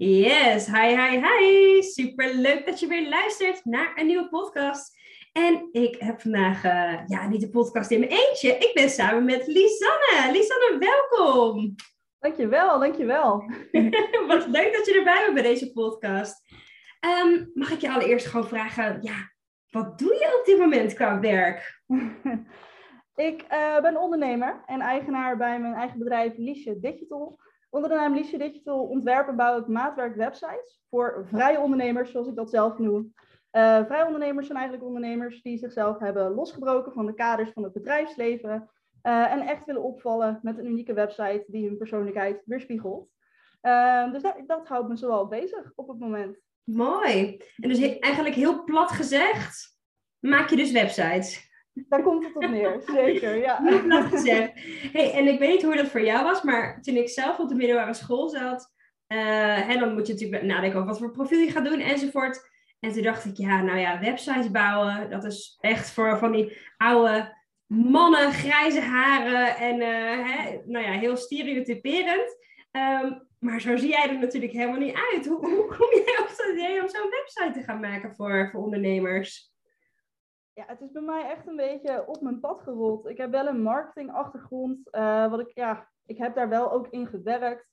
[0.00, 1.82] Yes, hi, hi, hi.
[1.82, 4.98] Super leuk dat je weer luistert naar een nieuwe podcast.
[5.32, 8.48] En ik heb vandaag, uh, ja, niet de podcast in mijn eentje.
[8.48, 10.32] Ik ben samen met Lisanne.
[10.32, 11.74] Lisanne, welkom.
[12.18, 13.42] Dankjewel, dankjewel.
[14.28, 16.42] Wat leuk dat je erbij bent bij deze podcast.
[17.24, 19.32] Um, mag ik je allereerst gewoon vragen, ja,
[19.70, 21.82] wat doe je op dit moment qua werk?
[23.30, 27.38] ik uh, ben ondernemer en eigenaar bij mijn eigen bedrijf Liesje Digital.
[27.70, 32.36] Onder de naam Liesje Digital ontwerpen bouw ik maatwerk websites voor vrije ondernemers, zoals ik
[32.36, 33.14] dat zelf noem.
[33.52, 37.72] Uh, vrije ondernemers zijn eigenlijk ondernemers die zichzelf hebben losgebroken van de kaders van het
[37.72, 38.70] bedrijfsleven
[39.02, 43.08] uh, en echt willen opvallen met een unieke website die hun persoonlijkheid weerspiegelt.
[43.62, 46.38] Uh, dus dat, houdt me zoal bezig op het moment.
[46.64, 47.42] Mooi.
[47.56, 49.78] En dus eigenlijk heel plat gezegd,
[50.18, 51.47] maak je dus websites.
[51.88, 53.36] Daar komt het op neer, zeker.
[53.36, 53.80] Ja.
[53.84, 54.52] Plat gezegd.
[54.92, 57.48] Hey, en ik weet niet hoe dat voor jou was, maar toen ik zelf op
[57.48, 58.72] de middelbare school zat,
[59.08, 62.50] uh, dan moet je natuurlijk nadenken over wat voor profiel je gaat doen enzovoort.
[62.80, 66.58] En toen dacht ik, ja, nou ja, websites bouwen, dat is echt voor van die
[66.76, 72.36] oude mannen, grijze haren en uh, hè, nou ja, heel stereotyperend.
[72.72, 75.26] Um, maar zo zie jij er natuurlijk helemaal niet uit.
[75.26, 78.62] Hoe, hoe kom jij op het idee om zo'n website te gaan maken voor, voor
[78.62, 79.52] ondernemers?
[80.58, 83.08] Ja, het is bij mij echt een beetje op mijn pad gerold.
[83.08, 84.88] Ik heb wel een marketingachtergrond.
[84.92, 87.66] Uh, wat ik, ja, ik heb daar wel ook in gewerkt.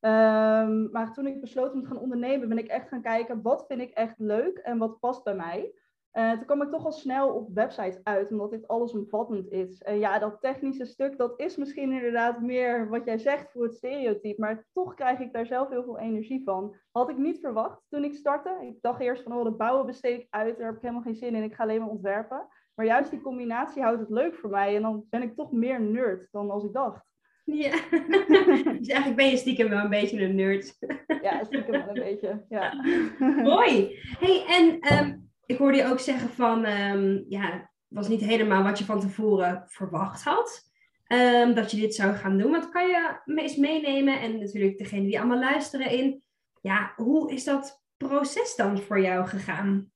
[0.00, 3.64] Um, maar toen ik besloot om te gaan ondernemen, ben ik echt gaan kijken wat
[3.66, 5.72] vind ik echt leuk en wat past bij mij.
[6.12, 9.82] Uh, toen kwam ik toch al snel op websites uit, omdat dit allesomvattend is.
[9.82, 13.74] En ja, dat technische stuk, dat is misschien inderdaad meer wat jij zegt voor het
[13.74, 16.74] stereotype, maar toch krijg ik daar zelf heel veel energie van.
[16.90, 18.58] Had ik niet verwacht toen ik startte.
[18.60, 21.14] Ik dacht eerst van, oh, dat bouwen besteed ik uit, daar heb ik helemaal geen
[21.14, 22.48] zin in, ik ga alleen maar ontwerpen.
[22.74, 25.80] Maar juist die combinatie houdt het leuk voor mij en dan ben ik toch meer
[25.80, 27.04] nerd dan als ik dacht.
[27.44, 27.70] Ja,
[28.78, 30.76] dus eigenlijk ben je stiekem wel een beetje een nerd.
[31.22, 32.72] ja, stiekem wel een beetje, ja.
[33.42, 33.98] Mooi.
[34.18, 38.62] Hey, en um, ik hoorde je ook zeggen van, um, ja, het was niet helemaal
[38.62, 40.70] wat je van tevoren verwacht had.
[41.08, 42.50] Um, dat je dit zou gaan doen.
[42.50, 44.20] Wat kan je eens meenemen?
[44.20, 46.22] En natuurlijk degene die allemaal luisteren in.
[46.60, 49.91] Ja, hoe is dat proces dan voor jou gegaan?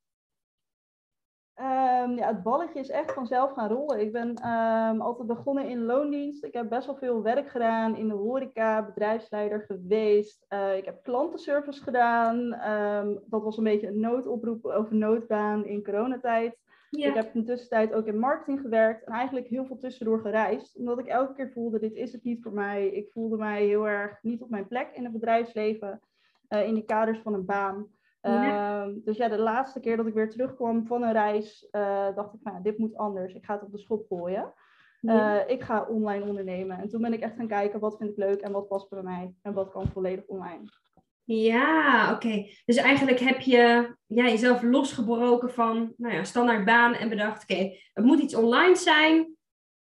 [1.60, 4.00] Um, ja, het balletje is echt vanzelf gaan rollen.
[4.00, 6.44] Ik ben um, altijd begonnen in loondienst.
[6.44, 10.46] Ik heb best wel veel werk gedaan in de horeca, bedrijfsleider geweest.
[10.48, 12.36] Uh, ik heb klantenservice gedaan.
[12.70, 16.58] Um, dat was een beetje een noodoproep over noodbaan in coronatijd.
[16.90, 17.08] Ja.
[17.08, 20.76] Ik heb in de tussentijd ook in marketing gewerkt en eigenlijk heel veel tussendoor gereisd.
[20.76, 22.88] Omdat ik elke keer voelde, dit is het niet voor mij.
[22.88, 26.00] Ik voelde mij heel erg niet op mijn plek in het bedrijfsleven,
[26.48, 27.86] uh, in de kaders van een baan.
[28.26, 28.86] Ja.
[28.86, 32.34] Uh, dus ja, de laatste keer dat ik weer terugkwam van een reis, uh, dacht
[32.34, 33.34] ik, nou, dit moet anders.
[33.34, 34.52] Ik ga het op de schop gooien.
[35.00, 35.44] Ja.
[35.44, 36.78] Uh, ik ga online ondernemen.
[36.78, 39.02] En toen ben ik echt gaan kijken, wat vind ik leuk en wat past bij
[39.02, 40.62] mij en wat kan volledig online.
[41.24, 42.26] Ja, oké.
[42.26, 42.56] Okay.
[42.64, 47.52] Dus eigenlijk heb je ja, jezelf losgebroken van nou ja, standaard baan en bedacht, oké,
[47.52, 49.36] okay, het moet iets online zijn.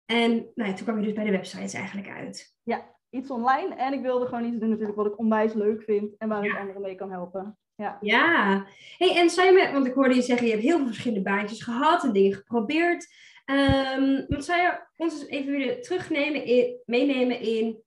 [0.06, 2.56] En nou ja, toen kwam je dus bij de websites eigenlijk uit.
[2.64, 3.76] Ja, iets online.
[3.76, 6.58] En ik wilde gewoon iets doen natuurlijk wat ik onwijs leuk vind en waar ik
[6.58, 7.58] anderen mee kan helpen.
[7.76, 7.98] Ja.
[8.02, 8.66] ja.
[8.98, 11.24] Hey, en zou je met, want ik hoorde je zeggen, je hebt heel veel verschillende
[11.24, 13.14] baantjes gehad en dingen geprobeerd.
[13.46, 17.84] Um, wat zou je ons eens even willen terugnemen, in, meenemen in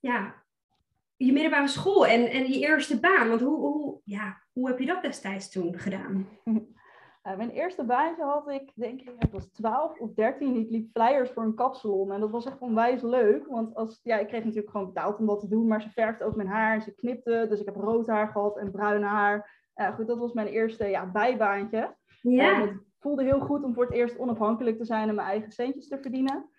[0.00, 0.42] ja,
[1.16, 3.28] je middelbare school en, en je eerste baan?
[3.28, 6.28] Want hoe, hoe, ja, hoe heb je dat destijds toen gedaan?
[7.26, 10.56] Uh, mijn eerste baantje had ik, denk ik, ik was 12 of 13.
[10.56, 12.12] Ik liep flyers voor een kapsalon.
[12.12, 13.46] En dat was echt onwijs leuk.
[13.46, 15.66] Want als, ja, ik kreeg natuurlijk gewoon betaald om dat te doen.
[15.66, 17.46] Maar ze verfde ook mijn haar en ze knipte.
[17.48, 19.60] Dus ik heb rood haar gehad en bruin haar.
[19.76, 21.96] Uh, goed, dat was mijn eerste ja, bijbaantje.
[22.20, 22.50] Ja.
[22.50, 25.52] Uh, het voelde heel goed om voor het eerst onafhankelijk te zijn en mijn eigen
[25.52, 26.50] centjes te verdienen.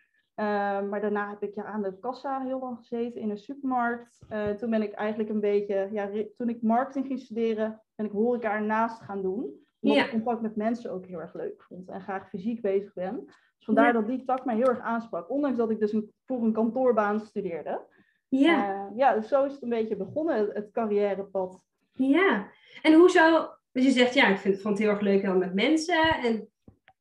[0.89, 4.19] maar daarna heb ik ja, aan de kassa heel lang gezeten in een supermarkt.
[4.57, 8.53] toen ben ik eigenlijk een beetje, ja, toen ik marketing ging studeren, ben ik horeca
[8.53, 10.05] ernaast gaan doen omdat ja.
[10.05, 13.23] ik contact met mensen ook heel erg leuk vond en graag fysiek bezig ben.
[13.25, 13.91] Dus vandaar ja.
[13.91, 15.29] dat die tak mij heel erg aansprak.
[15.29, 17.81] Ondanks dat ik dus een, voor een kantoorbaan studeerde.
[18.27, 18.85] Ja.
[18.89, 21.65] Uh, ja, dus zo is het een beetje begonnen, het, het carrièrepad.
[21.91, 22.47] Ja,
[22.81, 25.53] en hoezo, dus je zegt ja, ik vind, vond het heel erg leuk dan met
[25.53, 26.15] mensen.
[26.23, 26.47] En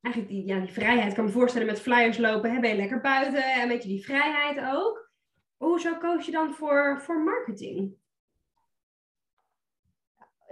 [0.00, 1.08] eigenlijk die, ja, die vrijheid.
[1.08, 3.44] Ik kan me voorstellen met flyers lopen, hè, ben je lekker buiten.
[3.44, 5.10] En een beetje die vrijheid ook.
[5.56, 7.94] Hoezo koos je dan voor, voor marketing?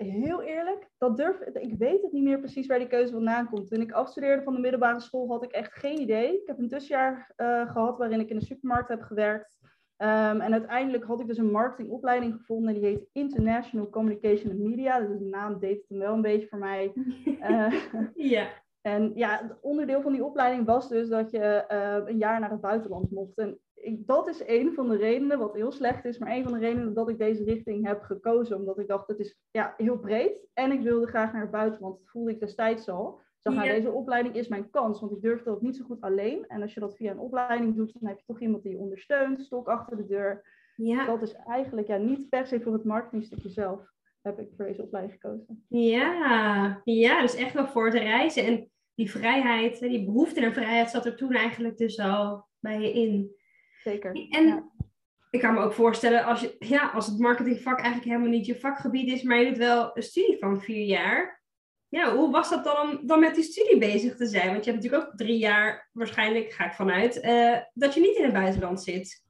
[0.02, 3.68] Heel eerlijk, dat durf, ik weet het niet meer precies waar die keuze vandaan komt.
[3.68, 6.40] Toen ik afstudeerde van de middelbare school had ik echt geen idee.
[6.40, 9.58] Ik heb een tussenjaar uh, gehad waarin ik in de supermarkt heb gewerkt.
[10.02, 12.74] Um, en uiteindelijk had ik dus een marketingopleiding gevonden.
[12.74, 15.00] Die heet International Communication and Media.
[15.00, 16.92] Dus de naam deed het hem wel een beetje voor mij.
[17.24, 17.74] Uh,
[18.34, 18.48] ja.
[18.80, 22.50] En ja, het onderdeel van die opleiding was dus dat je uh, een jaar naar
[22.50, 23.38] het buitenland mocht.
[23.38, 26.52] En ik, dat is een van de redenen, wat heel slecht is, maar een van
[26.52, 28.56] de redenen dat ik deze richting heb gekozen.
[28.56, 30.46] Omdat ik dacht, het is ja, heel breed.
[30.54, 31.98] En ik wilde graag naar het buitenland.
[31.98, 33.20] Dat voelde ik destijds al.
[33.42, 36.46] Dacht, nou, deze opleiding is mijn kans, want ik durfde dat niet zo goed alleen.
[36.46, 38.78] En als je dat via een opleiding doet, dan heb je toch iemand die je
[38.78, 40.58] ondersteunt, stok achter de deur.
[40.76, 41.06] Ja.
[41.06, 44.82] Dat is eigenlijk ja, niet per se voor het marketingstukje zelf heb ik voor deze
[44.82, 45.64] opleiding gekozen.
[45.68, 48.44] Ja, ja, dus echt wel voor te reizen.
[48.44, 52.92] En die vrijheid, die behoefte naar vrijheid zat er toen eigenlijk dus al bij je
[52.92, 53.34] in.
[53.82, 54.26] Zeker.
[54.30, 54.70] En
[55.30, 58.58] ik kan me ook voorstellen, als, je, ja, als het marketingvak eigenlijk helemaal niet je
[58.58, 61.42] vakgebied is, maar je doet wel een studie van vier jaar.
[61.88, 64.50] Ja, hoe was dat dan om dan met die studie bezig te zijn?
[64.50, 68.16] Want je hebt natuurlijk ook drie jaar, waarschijnlijk ga ik vanuit, uh, dat je niet
[68.16, 69.24] in het buitenland zit.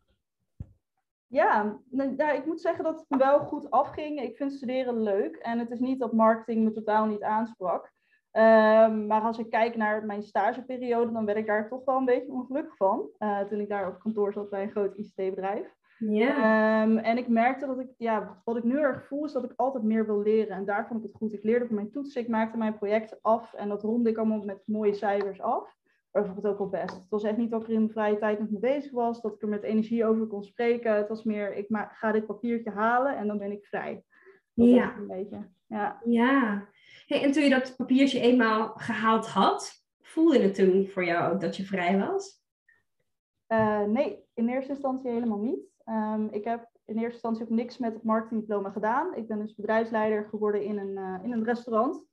[1.26, 4.22] Ja, nou, ik moet zeggen dat het me wel goed afging.
[4.22, 7.92] Ik vind studeren leuk en het is niet dat marketing me totaal niet aansprak.
[8.32, 12.04] Um, maar als ik kijk naar mijn stageperiode, dan werd ik daar toch wel een
[12.04, 13.08] beetje ongelukkig van.
[13.18, 15.74] Uh, toen ik daar op kantoor zat bij een groot ICT-bedrijf.
[15.98, 16.82] Ja.
[16.82, 19.52] Um, en ik merkte dat ik, ja, wat ik nu erg voel, is dat ik
[19.56, 20.56] altijd meer wil leren.
[20.56, 21.32] En daar vond ik het goed.
[21.32, 24.44] Ik leerde van mijn toetsen, ik maakte mijn projecten af en dat ronde ik allemaal
[24.44, 25.78] met mooie cijfers af.
[26.10, 26.94] Maar vond het ook wel best.
[26.94, 29.20] Het was echt niet dat ik er in de vrije tijd nog mee bezig was,
[29.20, 30.94] dat ik er met energie over kon spreken.
[30.94, 34.04] Het was meer, ik ga dit papiertje halen en dan ben ik vrij.
[34.54, 34.96] Dat ja.
[34.96, 35.48] Een beetje.
[35.66, 36.00] Ja.
[36.04, 36.68] ja.
[37.10, 41.40] Hey, en toen je dat papiertje eenmaal gehaald had, voelde het toen voor jou ook
[41.40, 42.42] dat je vrij was?
[43.48, 45.60] Uh, nee, in eerste instantie helemaal niet.
[45.86, 49.14] Um, ik heb in eerste instantie ook niks met het marketingdiploma gedaan.
[49.14, 52.04] Ik ben dus bedrijfsleider geworden in een, uh, in een restaurant.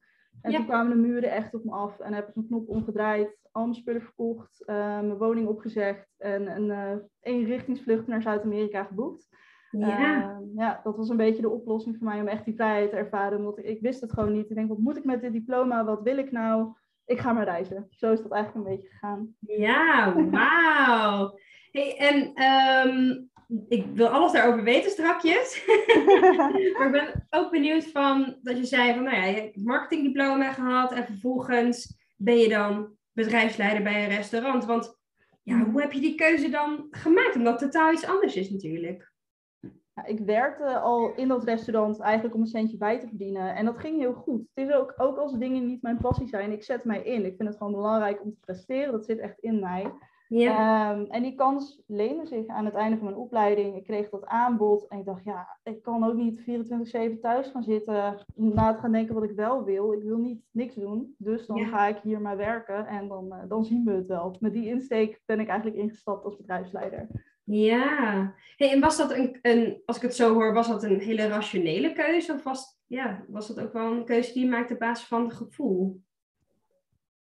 [0.41, 3.47] En toen kwamen de muren echt op me af en heb ik een knop omgedraaid,
[3.51, 9.27] al mijn spullen verkocht, uh, mijn woning opgezegd en een eenrichtingsvlucht naar Zuid-Amerika geboekt.
[9.71, 10.17] Ja.
[10.17, 12.95] Uh, ja, dat was een beetje de oplossing voor mij om echt die vrijheid te
[12.95, 13.37] ervaren.
[13.37, 14.49] Omdat ik, wist het gewoon niet.
[14.49, 15.85] Ik denk, wat moet ik met dit diploma?
[15.85, 16.73] Wat wil ik nou?
[17.05, 17.87] Ik ga maar reizen.
[17.89, 19.35] Zo is dat eigenlijk een beetje gegaan.
[19.39, 21.39] Ja, wauw.
[21.71, 22.43] Hey, en
[22.87, 23.29] um,
[23.67, 25.65] ik wil alles daarover weten strakjes.
[26.77, 30.53] maar ik ben ook benieuwd van dat je zei van, nou ja, je hebt marketingdiploma
[30.53, 34.65] gehad en vervolgens ben je dan bedrijfsleider bij een restaurant.
[34.65, 34.99] Want
[35.43, 35.71] ja, mm.
[35.71, 37.35] hoe heb je die keuze dan gemaakt?
[37.35, 39.15] Omdat het totaal iets anders is natuurlijk.
[39.97, 43.55] Ja, ik werkte al in dat restaurant eigenlijk om een centje bij te verdienen.
[43.55, 44.47] En dat ging heel goed.
[44.53, 47.25] Het is ook, ook als dingen niet mijn passie zijn, ik zet mij in.
[47.25, 48.91] Ik vind het gewoon belangrijk om te presteren.
[48.91, 49.91] Dat zit echt in mij.
[50.27, 50.91] Ja.
[50.91, 53.75] Um, en die kans leende zich aan het einde van mijn opleiding.
[53.75, 57.63] Ik kreeg dat aanbod en ik dacht, ja, ik kan ook niet 24-7 thuis gaan
[57.63, 59.93] zitten na te gaan denken wat ik wel wil.
[59.93, 63.39] Ik wil niet niks doen, dus dan ga ik hier maar werken en dan, uh,
[63.47, 64.35] dan zien we het wel.
[64.39, 67.07] Met die insteek ben ik eigenlijk ingestapt als bedrijfsleider.
[67.49, 70.99] Ja, hey, en was dat een, een, als ik het zo hoor, was dat een
[70.99, 72.33] hele rationele keuze?
[72.33, 75.23] Of was, ja, was dat ook wel een keuze die je maakte op basis van
[75.23, 76.01] het gevoel?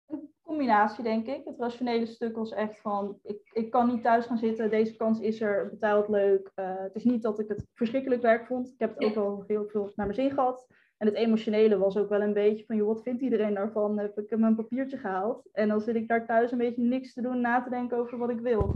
[0.06, 1.44] Een combinatie, denk ik.
[1.44, 5.20] Het rationele stuk was echt van, ik, ik kan niet thuis gaan zitten, deze kans
[5.20, 6.52] is er, betaald leuk.
[6.56, 8.68] Uh, het is niet dat ik het verschrikkelijk werk vond.
[8.68, 10.66] Ik heb het ook wel heel veel naar mijn zin gehad.
[10.96, 13.98] En het emotionele was ook wel een beetje van, joh, wat vindt iedereen daarvan?
[13.98, 15.48] Heb ik mijn papiertje gehaald?
[15.52, 18.18] En dan zit ik daar thuis een beetje niks te doen, na te denken over
[18.18, 18.74] wat ik wil.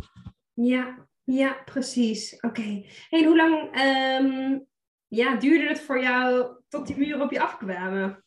[0.55, 2.35] Ja, ja, precies.
[2.35, 2.47] Oké.
[2.47, 2.91] Okay.
[3.11, 4.67] En hoe lang um,
[5.09, 8.25] ja, duurde het voor jou tot die muren op je afkwamen?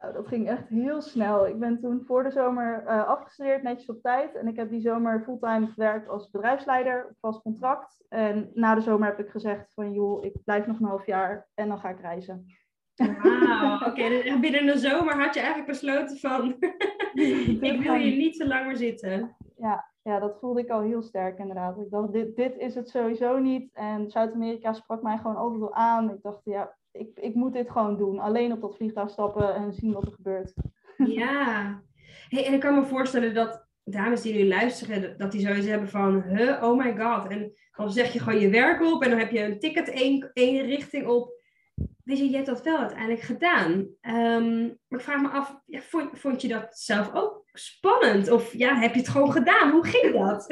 [0.00, 1.46] Nou, dat ging echt heel snel.
[1.46, 4.34] Ik ben toen voor de zomer uh, afgestudeerd, netjes op tijd.
[4.34, 8.04] En ik heb die zomer fulltime gewerkt als bedrijfsleider, vast contract.
[8.08, 11.48] En na de zomer heb ik gezegd van, joh, ik blijf nog een half jaar
[11.54, 12.46] en dan ga ik reizen.
[12.94, 13.86] Wauw, oké.
[13.86, 16.56] Okay, binnen de zomer had je eigenlijk besloten van,
[17.70, 19.36] ik wil hier niet zo lang meer zitten.
[19.56, 21.78] Ja, ja, dat voelde ik al heel sterk inderdaad.
[21.78, 23.70] Ik dacht, dit, dit is het sowieso niet.
[23.72, 26.10] En Zuid-Amerika sprak mij gewoon altijd aan.
[26.10, 28.18] Ik dacht, ja, ik, ik moet dit gewoon doen.
[28.18, 30.54] Alleen op dat vliegtuig stappen en zien wat er gebeurt.
[30.96, 31.82] Ja.
[32.28, 35.88] Hey, en ik kan me voorstellen dat dames die nu luisteren, dat die zoiets hebben
[35.88, 37.30] van, huh, oh my god.
[37.30, 39.88] En dan zeg je gewoon je werk op en dan heb je een ticket
[40.32, 41.34] één, richting op.
[42.04, 43.70] Weet je, je hebt dat wel uiteindelijk gedaan.
[44.02, 48.30] Um, maar ik vraag me af, ja, vond, vond je dat zelf ook spannend?
[48.30, 49.70] Of ja, heb je het gewoon gedaan?
[49.70, 50.50] Hoe ging dat?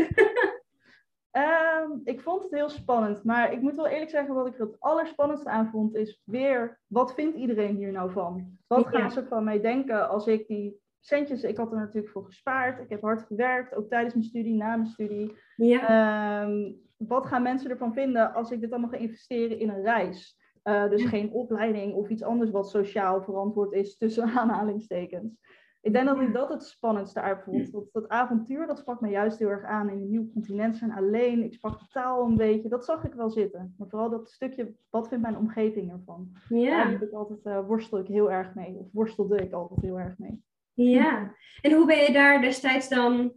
[1.33, 3.25] um, ik vond het heel spannend.
[3.25, 7.15] Maar ik moet wel eerlijk zeggen, wat ik het allerspannendste aan vond, is weer, wat
[7.15, 8.59] vindt iedereen hier nou van?
[8.67, 12.25] Wat gaan ze van mij denken als ik die centjes, ik had er natuurlijk voor
[12.25, 12.81] gespaard.
[12.81, 15.37] Ik heb hard gewerkt, ook tijdens mijn studie, na mijn studie.
[15.57, 16.43] Ja.
[16.43, 20.43] Ehm, wat gaan mensen ervan vinden als ik dit allemaal ga investeren in een reis?
[20.65, 25.37] Uh, dus geen opleiding of iets anders wat sociaal verantwoord is, tussen aanhalingstekens.
[25.85, 27.73] Ik denk dat ik dat het spannendste uit vond.
[27.73, 30.93] Dat, dat avontuur, dat sprak me juist heel erg aan in een nieuw continent zijn
[30.93, 31.45] alleen.
[31.45, 33.75] Ik sprak de taal een beetje, dat zag ik wel zitten.
[33.79, 36.37] Maar vooral dat stukje, wat vindt mijn omgeving ervan?
[36.49, 36.85] Ja.
[36.85, 38.77] Daar ik altijd, uh, worstel ik heel erg mee.
[38.79, 40.43] Of worstelde ik altijd heel erg mee.
[40.73, 41.35] Ja.
[41.61, 43.33] En hoe ben je daar destijds dan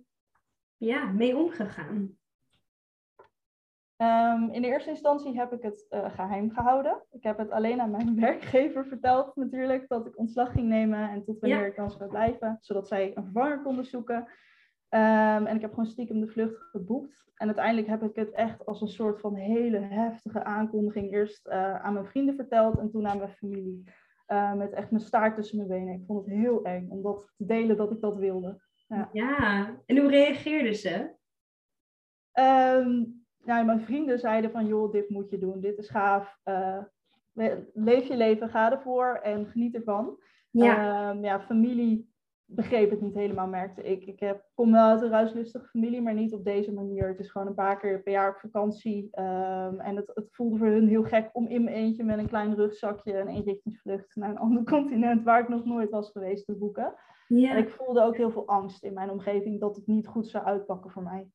[0.78, 2.18] ja, mee omgegaan?
[3.98, 7.04] Um, in de eerste instantie heb ik het uh, geheim gehouden.
[7.12, 11.24] Ik heb het alleen aan mijn werkgever verteld natuurlijk dat ik ontslag ging nemen en
[11.24, 11.66] tot wanneer ja.
[11.66, 14.18] ik dan zou blijven, zodat zij een vervanger konden zoeken.
[14.90, 17.32] Um, en ik heb gewoon stiekem de vlucht geboekt.
[17.36, 21.84] En uiteindelijk heb ik het echt als een soort van hele heftige aankondiging eerst uh,
[21.84, 23.84] aan mijn vrienden verteld en toen aan mijn familie.
[24.28, 25.94] Uh, met echt mijn staart tussen mijn benen.
[25.94, 28.62] Ik vond het heel eng om dat te delen dat ik dat wilde.
[28.88, 29.76] Ja, ja.
[29.86, 31.16] en hoe reageerden ze?
[32.40, 33.17] Um,
[33.48, 36.40] nou, mijn vrienden zeiden van, joh, dit moet je doen, dit is gaaf.
[36.46, 36.78] Uh,
[37.74, 40.20] leef je leven, ga ervoor en geniet ervan.
[40.50, 41.10] Ja.
[41.10, 42.10] Um, ja, familie
[42.50, 44.06] begreep het niet helemaal, merkte ik.
[44.06, 47.08] Ik heb, kom wel uit een ruislustige familie, maar niet op deze manier.
[47.08, 49.10] Het is gewoon een paar keer per jaar op vakantie.
[49.20, 52.28] Um, en het, het, voelde voor hun heel gek om in mijn eentje met een
[52.28, 56.56] klein rugzakje een eenrichtingsvlucht naar een ander continent waar ik nog nooit was geweest te
[56.56, 56.94] boeken.
[57.28, 57.52] Ja.
[57.52, 60.46] En ik voelde ook heel veel angst in mijn omgeving dat het niet goed zou
[60.46, 61.28] uitpakken voor mij.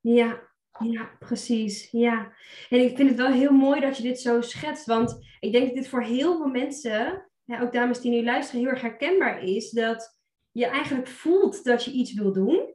[0.00, 0.40] Ja,
[0.78, 1.90] ja, precies.
[1.90, 2.32] Ja.
[2.68, 4.86] En ik vind het wel heel mooi dat je dit zo schetst.
[4.86, 8.60] Want ik denk dat dit voor heel veel mensen, ja, ook dames die nu luisteren,
[8.60, 9.70] heel erg herkenbaar is.
[9.70, 10.18] Dat
[10.52, 12.74] je eigenlijk voelt dat je iets wil doen.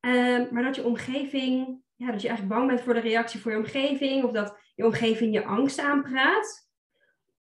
[0.00, 3.50] Um, maar dat je omgeving, ja, dat je eigenlijk bang bent voor de reactie voor
[3.50, 4.24] je omgeving.
[4.24, 6.68] Of dat je omgeving je angst aanpraat.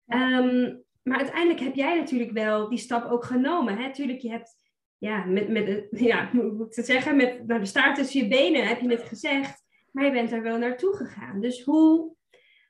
[0.06, 3.78] Um, maar uiteindelijk heb jij natuurlijk wel die stap ook genomen.
[3.78, 3.92] Hè?
[3.92, 4.60] Tuurlijk, je hebt
[4.98, 8.28] ja, met, met, ja, hoe moet ik het zeggen, met nou, de staart tussen je
[8.28, 9.61] benen, heb je net gezegd.
[9.92, 11.40] Maar je bent er wel naartoe gegaan.
[11.40, 12.14] Dus hoe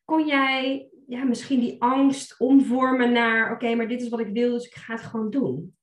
[0.05, 4.53] kon jij ja, misschien die angst omvormen naar, oké, maar dit is wat ik wil,
[4.53, 5.77] dus ik ga het gewoon doen?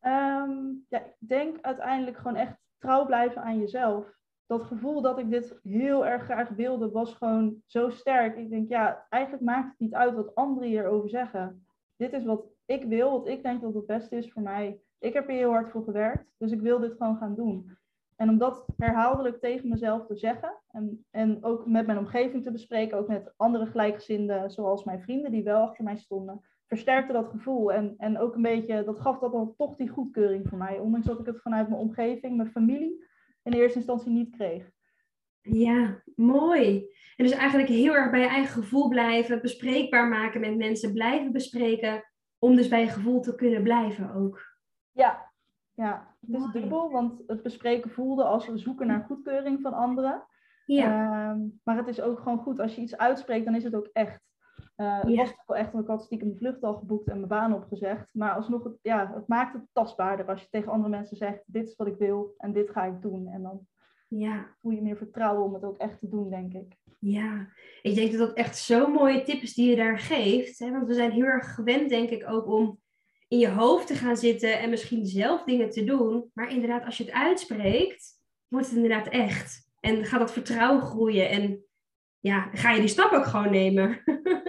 [0.00, 4.12] Um, ja, ik denk uiteindelijk gewoon echt trouw blijven aan jezelf.
[4.46, 8.36] Dat gevoel dat ik dit heel erg graag wilde, was gewoon zo sterk.
[8.36, 11.66] Ik denk, ja, eigenlijk maakt het niet uit wat anderen hierover zeggen.
[11.96, 14.80] Dit is wat ik wil, wat ik denk dat het beste is voor mij.
[14.98, 17.78] Ik heb hier heel hard voor gewerkt, dus ik wil dit gewoon gaan doen.
[18.16, 22.52] En om dat herhaaldelijk tegen mezelf te zeggen en, en ook met mijn omgeving te
[22.52, 27.28] bespreken, ook met andere gelijkgezinden, zoals mijn vrienden die wel achter mij stonden, versterkte dat
[27.28, 27.72] gevoel.
[27.72, 31.06] En, en ook een beetje, dat gaf dat dan toch die goedkeuring voor mij, ondanks
[31.06, 33.04] dat ik het vanuit mijn omgeving, mijn familie,
[33.42, 34.70] in eerste instantie niet kreeg.
[35.40, 36.88] Ja, mooi.
[37.16, 41.32] En dus eigenlijk heel erg bij je eigen gevoel blijven, bespreekbaar maken met mensen, blijven
[41.32, 42.04] bespreken,
[42.38, 44.56] om dus bij je gevoel te kunnen blijven ook.
[44.92, 45.32] Ja,
[45.74, 50.26] ja, het is dubbel, want het bespreken voelde als we zoeken naar goedkeuring van anderen.
[50.66, 51.30] Ja.
[51.30, 53.88] Um, maar het is ook gewoon goed, als je iets uitspreekt, dan is het ook
[53.92, 54.22] echt.
[54.76, 55.16] Uh, het Ja.
[55.16, 58.08] was wel echt, want ik had stiekem de vlucht al geboekt en mijn baan opgezegd.
[58.14, 61.66] Maar alsnog, het, ja, het maakt het tastbaarder als je tegen andere mensen zegt, dit
[61.68, 63.26] is wat ik wil en dit ga ik doen.
[63.28, 63.66] En dan
[64.08, 66.76] Ja, voel je meer vertrouwen om het ook echt te doen, denk ik.
[66.98, 67.46] ja.
[67.82, 70.58] Ik denk dat dat echt zo'n mooie tip is die je daar geeft.
[70.58, 70.70] Hè?
[70.70, 72.78] Want we zijn heel erg gewend, denk ik, ook om
[73.34, 76.30] in je hoofd te gaan zitten en misschien zelf dingen te doen.
[76.34, 78.12] Maar inderdaad, als je het uitspreekt,
[78.48, 79.70] wordt het inderdaad echt.
[79.80, 81.64] En gaat dat vertrouwen groeien en
[82.18, 84.00] ja, ga je die stap ook gewoon nemen.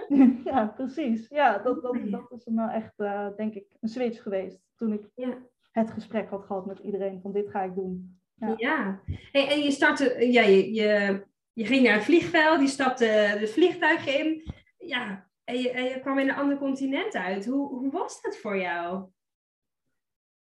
[0.45, 1.27] ja, precies.
[1.29, 4.59] Ja, dat, dat, dat is nou echt, eh, denk ik, een switch geweest.
[4.75, 5.37] Toen ik Ja.
[5.71, 8.19] het gesprek had gehad met iedereen van dit ga ik doen.
[8.35, 8.53] Ja.
[8.57, 9.01] Ja.
[9.31, 11.23] Hey, en je startte, ja, je, je,
[11.53, 14.53] je ging naar het vliegveld, je stapte het vliegtuig in.
[14.77, 17.45] Ja, en je, en je kwam in een ander continent uit.
[17.45, 19.05] Hoe, hoe was dat voor jou?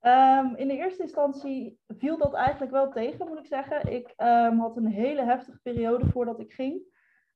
[0.01, 3.93] Ehm, in de eerste instantie viel dat eigenlijk wel tegen, moet ik zeggen.
[3.93, 6.83] Ik ehm, had een hele heftige periode voordat ik ging.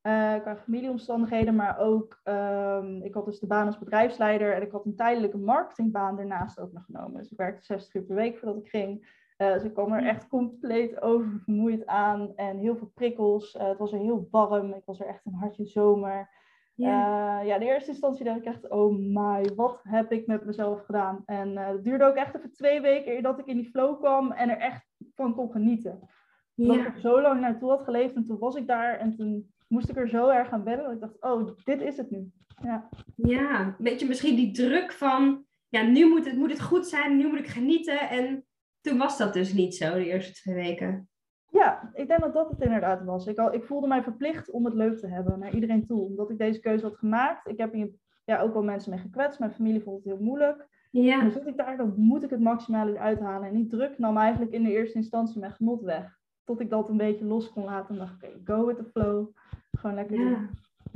[0.00, 4.70] Eh, qua familieomstandigheden, maar ook, ehm, ik had dus de baan als bedrijfsleider en ik
[4.70, 7.20] had een tijdelijke marketingbaan daarnaast ook nog genomen.
[7.20, 9.22] Dus ik werkte 60 uur per week voordat ik ging.
[9.36, 13.56] Eh, dus ik kwam er echt compleet over vermoeid aan en heel veel prikkels.
[13.56, 16.30] Eh, het was er heel warm, ik was er echt een hartje zomer.
[16.74, 17.40] Ja.
[17.40, 20.44] Eh, ja, in de eerste instantie dacht ik echt, oh my, wat heb ik met
[20.44, 21.22] mezelf gedaan?
[21.24, 24.32] En eh, het duurde ook echt even twee weken dat ik in die flow kwam
[24.32, 26.08] en er echt van kon genieten.
[26.56, 29.54] Omdat ik er zo lang naartoe had geleefd en toen was ik daar en toen
[29.68, 32.30] moest ik er zo erg aan wennen dat ik dacht, oh, dit is het nu.
[32.62, 36.86] Ja, Ja, een beetje misschien die druk van, ja, nu moet het, moet het goed
[36.86, 38.08] zijn, nu moet ik genieten.
[38.08, 38.44] En
[38.80, 41.08] toen was dat dus niet zo, de eerste twee weken.
[41.54, 43.26] Ja ik denk dat dat het inderdaad was.
[43.26, 46.30] Ik, al, ik voelde mij verplicht om het leuk te hebben naar iedereen toe, omdat
[46.30, 47.48] ik deze keuze had gemaakt.
[47.48, 47.90] Ik heb hier
[48.24, 50.66] ja, ook wel mensen mee gekwetst, mijn familie vond het heel moeilijk.
[50.90, 51.20] Ja.
[51.20, 53.48] Dan zit ik daar, dan moet ik het maximale eruit halen.
[53.48, 56.18] En die druk nam eigenlijk in de eerste instantie mijn genot weg.
[56.44, 59.28] Tot ik dat een beetje los kon laten en dacht, oké, go with the flow.
[59.70, 60.30] Gewoon lekker doen.
[60.30, 60.48] Ja.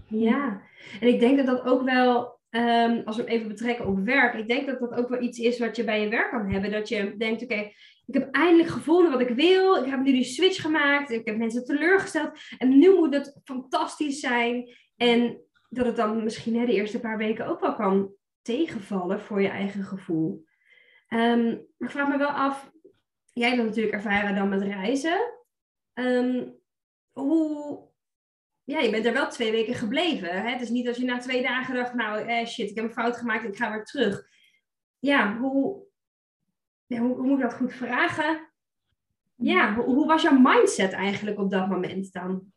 [0.06, 0.60] ja,
[1.00, 4.34] en ik denk dat dat ook wel, ehm, als we hem even betrekken op werk,
[4.34, 6.70] ik denk dat dat ook wel iets is wat je bij je werk kan hebben.
[6.70, 7.70] Dat je denkt, oké,
[8.08, 9.84] ik heb eindelijk gevonden wat ik wil.
[9.84, 11.10] Ik heb nu die switch gemaakt.
[11.10, 12.38] Ik heb mensen teleurgesteld.
[12.58, 14.76] En nu moet het fantastisch zijn.
[14.96, 18.12] En dat het dan misschien hè, de eerste paar weken ook wel kan
[18.42, 20.44] tegenvallen voor je eigen gevoel.
[21.08, 21.38] Maar
[21.78, 22.70] ik vraag me wel af,
[23.32, 25.34] jij hebt natuurlijk ervaren dan met reizen.
[25.92, 26.48] Ehm,
[27.12, 27.80] hoe,
[28.64, 30.42] ja, je bent er wel twee weken gebleven.
[30.42, 30.50] Hè?
[30.50, 32.92] Het is niet als je na twee dagen dacht, nou eh, shit, ik heb een
[32.92, 34.28] fout gemaakt, ik ga weer terug.
[34.98, 35.87] Ja, hoe,
[36.88, 38.48] hoe, hoe moet ik dat goed vragen?
[39.34, 42.52] Ja, hoe, hoe was jouw mindset eigenlijk op dat moment dan?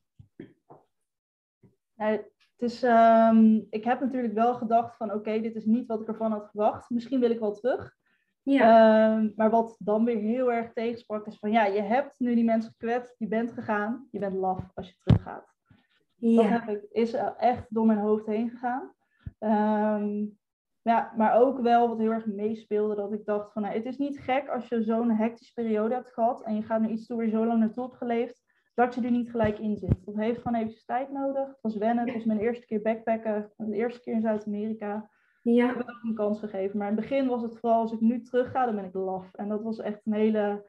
[1.93, 6.01] Ja, het is, ehm, ik heb natuurlijk wel gedacht van oké, dit is niet wat
[6.01, 6.89] ik ervan had verwacht.
[6.89, 7.95] Misschien wil ik wel terug.
[8.43, 12.35] Ja, Ehm, maar wat dan weer heel erg tegensprak is van ja, je hebt nu
[12.35, 15.53] die mensen gekwetst, je bent gegaan, je bent laf als je teruggaat.
[16.15, 18.93] Dat ja, heb ik, is echt door mijn hoofd heen gegaan.
[19.39, 20.25] Ehm,
[20.81, 23.97] ja, maar ook wel wat heel erg meespeelde, dat ik dacht van nou, het is
[23.97, 27.15] niet gek als je zo'n hectische periode hebt gehad en je gaat nu iets toe
[27.17, 30.05] waar je zo lang naartoe hebt geleefd, dat je er niet gelijk in zit.
[30.05, 31.47] Dat heeft gewoon even tijd nodig.
[31.47, 35.09] Het was wennen, het was mijn eerste keer backpacken, de eerste keer in Zuid-Amerika.
[35.43, 36.77] Ik ja, heb het ook een kans gegeven.
[36.77, 38.93] Maar in het begin was het vooral, als ik nu terug ga, dan ben ik
[38.93, 39.33] laf.
[39.33, 40.65] En dat was echt een hele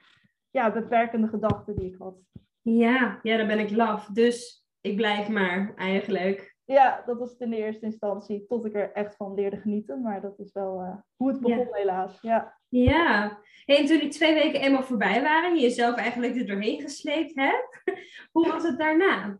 [0.50, 2.14] ja, beperkende gedachte die ik had.
[2.62, 4.06] ja, ja, dan ben ik laf.
[4.06, 6.51] Dus ik blijf maar eigenlijk.
[6.64, 10.02] Ja, dat was het in de eerste instantie, tot ik er echt van leerde genieten.
[10.02, 12.20] Maar dat is wel eh, hoe het begon helaas.
[12.20, 12.60] Ja.
[12.68, 17.34] Ja, en toen die twee weken eenmaal voorbij waren, je jezelf eigenlijk er doorheen gesleept
[17.34, 17.82] hebt,
[18.32, 19.38] hoe was het daarna?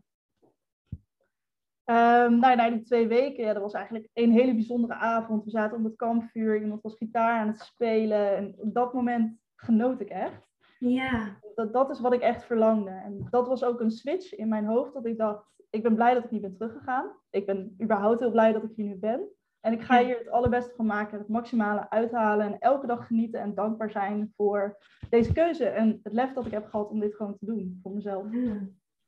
[1.83, 5.43] Ehm, nou, na die twee weken, ja, dat was eigenlijk een hele bijzondere avond.
[5.43, 8.35] We zaten om het kampvuur, iemand was gitaar aan het spelen.
[8.35, 10.51] En op dat moment genoot ik echt.
[10.79, 12.91] Ja, Dat, dat is wat ik echt verlangde.
[12.91, 16.13] En dat was ook een switch in mijn hoofd, dat ik dacht, ik ben blij
[16.13, 17.11] dat ik niet ben teruggegaan.
[17.29, 19.29] Ik ben überhaupt heel blij dat ik hier nu ben.
[19.61, 23.39] En ik ga hier het allerbeste van maken, het maximale uithalen en elke dag genieten
[23.39, 24.77] en dankbaar zijn voor
[25.09, 27.91] deze keuze en het lef dat ik heb gehad om dit gewoon te doen voor
[27.91, 28.25] mezelf.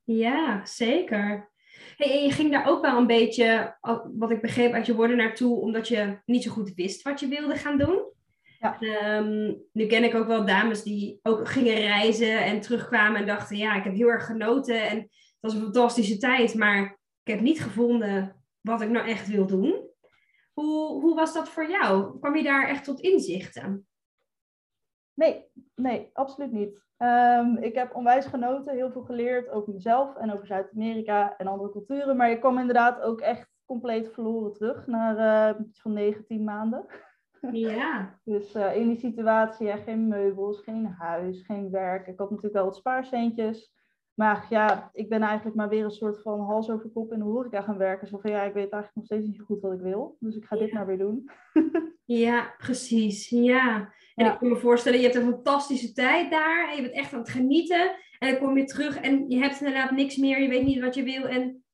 [0.04, 1.50] ja zeker.
[1.96, 3.76] Hey, en je ging daar ook wel een beetje,
[4.14, 7.28] wat ik begreep uit je woorden naartoe, omdat je niet zo goed wist wat je
[7.28, 8.14] wilde gaan doen.
[8.58, 8.80] Ja.
[8.80, 13.56] Ehm, nu ken ik ook wel dames die ook gingen reizen en terugkwamen en dachten,
[13.56, 15.08] ja, ik heb heel erg genoten en
[15.46, 19.90] was een fantastische tijd, maar ik heb niet gevonden wat ik nou echt wil doen.
[20.52, 22.18] Hoe, hoe was dat voor jou?
[22.18, 23.86] Kwam je daar echt tot inzichten?
[25.14, 26.84] Nee, nee, absoluut niet.
[26.96, 31.70] Ehm, ik heb onwijs genoten, heel veel geleerd over mezelf en over Zuid-Amerika en andere
[31.70, 32.16] culturen.
[32.16, 35.16] Maar ik kwam inderdaad ook echt compleet verloren terug naar
[35.50, 36.86] eh, iets van 19 maanden.
[37.52, 42.06] Ja, Dus eh, in die situatie, ja, geen meubels, geen huis, geen werk.
[42.06, 43.74] Ik had natuurlijk wel wat spaarcentjes.
[44.16, 47.24] Maar ja, ik ben eigenlijk maar weer een soort van hals over kop in de
[47.24, 48.06] horeca gaan werken.
[48.06, 50.16] Zo van ja, ik weet eigenlijk nog steeds niet zo goed wat ik wil.
[50.20, 51.30] Dus ik ga dit maar weer doen.
[52.04, 53.28] ja, precies.
[53.28, 53.92] Ja.
[54.14, 54.32] En Ja.
[54.32, 56.68] ik kan me voorstellen, je hebt een fantastische tijd daar.
[56.70, 57.90] En je bent echt aan het genieten.
[58.18, 60.40] En dan kom je terug en je hebt inderdaad niks meer.
[60.40, 61.24] Je weet niet wat je wil.
[61.24, 61.64] En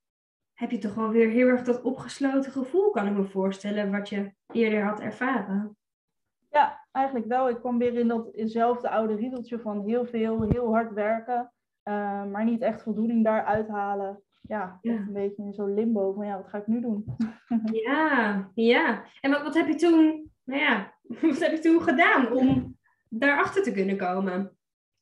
[0.55, 4.09] heb je toch wel weer heel erg dat opgesloten gevoel, kan ik me voorstellen, wat
[4.09, 5.77] je eerder had ervaren.
[6.51, 7.49] Ja, eigenlijk wel.
[7.49, 11.53] Ik kwam weer in datzelfde oude riedeltje van heel veel, heel hard werken.
[11.83, 14.23] Eh, maar niet echt voldoening daar uithalen.
[14.43, 14.93] Ja, Ja.
[14.93, 17.05] een beetje in zo'n limbo van ja, wat ga ik nu doen?
[17.85, 19.03] Ja, ja.
[19.21, 23.63] En wat, wat heb je toen, nou ja, wat heb je toen gedaan om daarachter
[23.63, 24.57] te kunnen komen?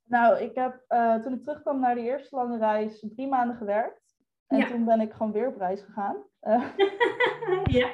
[0.04, 4.08] Nou, ik heb eh, toen ik terugkwam naar die eerste lange reis drie maanden gewerkt.
[4.46, 4.66] En Ja.
[4.66, 6.16] toen ben ik gewoon weer op reis gegaan.
[6.40, 6.68] Eh,
[7.80, 7.88] ja.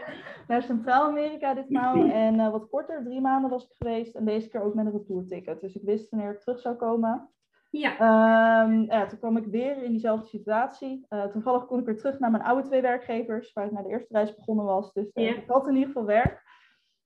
[0.48, 1.94] naar Centraal-Amerika ditmaal.
[2.10, 4.14] En wat korter, drie maanden was ik geweest.
[4.14, 5.60] En deze keer ook met een retourticket.
[5.60, 7.28] Dus ik wist wanneer ik terug zou komen.
[7.70, 7.98] Ja.
[7.98, 11.04] Ehm, ja, toen kwam ik weer in diezelfde situatie.
[11.08, 13.88] Eh, toevallig kon ik weer terug naar mijn oude twee werkgevers, waar ik naar de
[13.88, 14.92] eerste reis begonnen was.
[14.92, 16.44] Dus eh, ik had in ieder geval werk.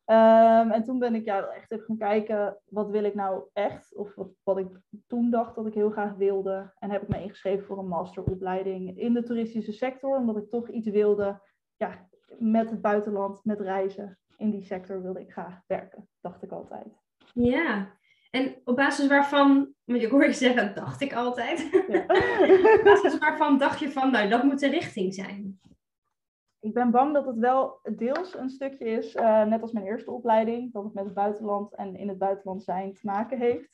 [0.05, 3.96] Ehm, en toen ben ik ja, echt even gaan kijken, wat wil ik nou echt?
[3.96, 4.68] Of wat, wat ik
[5.07, 6.73] toen dacht dat ik heel graag wilde.
[6.79, 10.68] En heb ik me ingeschreven voor een masteropleiding in de toeristische sector, omdat ik toch
[10.68, 11.40] iets wilde
[11.77, 14.18] ja, met het buitenland, met reizen.
[14.37, 16.87] In die sector wilde ik graag werken, dacht ik altijd.
[17.35, 17.99] Ja.
[18.31, 21.69] En op basis waarvan, want ik hoor je zeggen, dacht ik altijd.
[21.88, 22.01] Ja.
[22.79, 25.61] op basis waarvan dacht je van, nou, dat moet de richting zijn.
[26.61, 30.11] Ik ben bang dat het wel deels een stukje is, eh, net als mijn eerste
[30.11, 33.71] opleiding, dat het met het buitenland en in het buitenland zijn te maken heeft.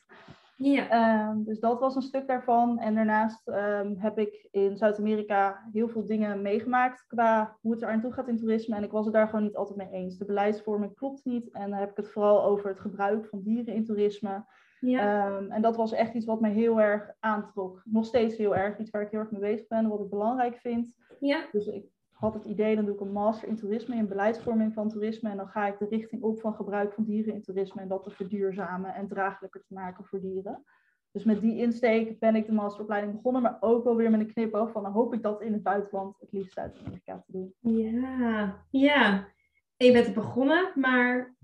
[0.56, 0.88] Ja.
[0.88, 2.78] Ehm, dus dat was een stuk daarvan.
[2.78, 7.88] En daarnaast ehm, heb ik in Zuid-Amerika heel veel dingen meegemaakt qua hoe het er
[7.88, 8.76] aan toe gaat in toerisme.
[8.76, 10.18] En ik was het daar gewoon niet altijd mee eens.
[10.18, 11.50] De beleidsvorming klopt niet.
[11.50, 14.44] En dan heb ik het vooral over het gebruik van dieren in toerisme.
[14.80, 15.26] Ja.
[15.26, 17.82] Ehm, en dat was echt iets wat mij heel erg aantrok.
[17.84, 18.78] Nog steeds heel erg.
[18.78, 19.88] Iets waar ik heel erg mee bezig ben.
[19.88, 20.94] Wat ik belangrijk vind.
[21.20, 21.44] ja.
[21.52, 21.84] Dus ik
[22.16, 25.30] had het idee, dan doe ik een master in toerisme, in beleidsvorming van toerisme.
[25.30, 28.02] En dan ga ik de richting op van gebruik van dieren in toerisme en dat
[28.02, 30.64] te verduurzamen en draaglijker te maken voor dieren.
[31.10, 34.32] Dus met die insteek ben ik de masteropleiding begonnen, maar ook wel weer met een
[34.32, 37.54] knipoog van dan hoop ik dat in het buitenland, het liefst uit Amerika te doen.
[37.60, 39.28] Ja, ja.
[39.76, 41.36] En je bent er begonnen, maar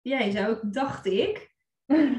[0.00, 1.54] ja, je zou ook, dacht ik,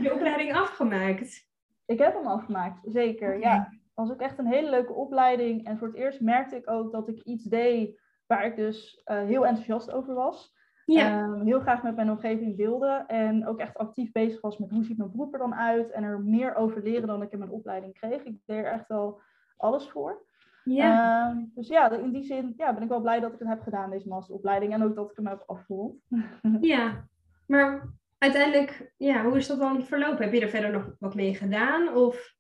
[0.01, 1.47] je opleiding afgemaakt.
[1.86, 3.39] Ik heb hem afgemaakt, zeker.
[3.39, 5.65] Ja, was ook echt een hele leuke opleiding.
[5.65, 9.23] En voor het eerst merkte ik ook dat ik iets deed waar ik dus eh,
[9.23, 10.55] heel enthousiast over was.
[10.86, 13.03] Ja, Ehm, heel graag met mijn omgeving deelde.
[13.07, 15.91] En ook echt actief bezig was met hoe ziet mijn beroep er dan uit.
[15.91, 18.23] En er meer over leren dan ik in mijn opleiding kreeg.
[18.23, 19.21] Ik deed er echt wel
[19.57, 20.25] alles voor.
[20.63, 21.29] ja.
[21.29, 23.62] Ehm, dus ja, in die zin ja, ben ik wel blij dat ik het heb
[23.62, 24.73] gedaan, deze masteropleiding.
[24.73, 25.95] En ook dat ik hem heb afgerond.
[26.62, 27.07] ja.
[27.47, 30.23] Maar uiteindelijk, ja, hoe is dat dan verlopen?
[30.23, 31.95] Heb je er verder nog wat mee gedaan?
[31.95, 32.36] Of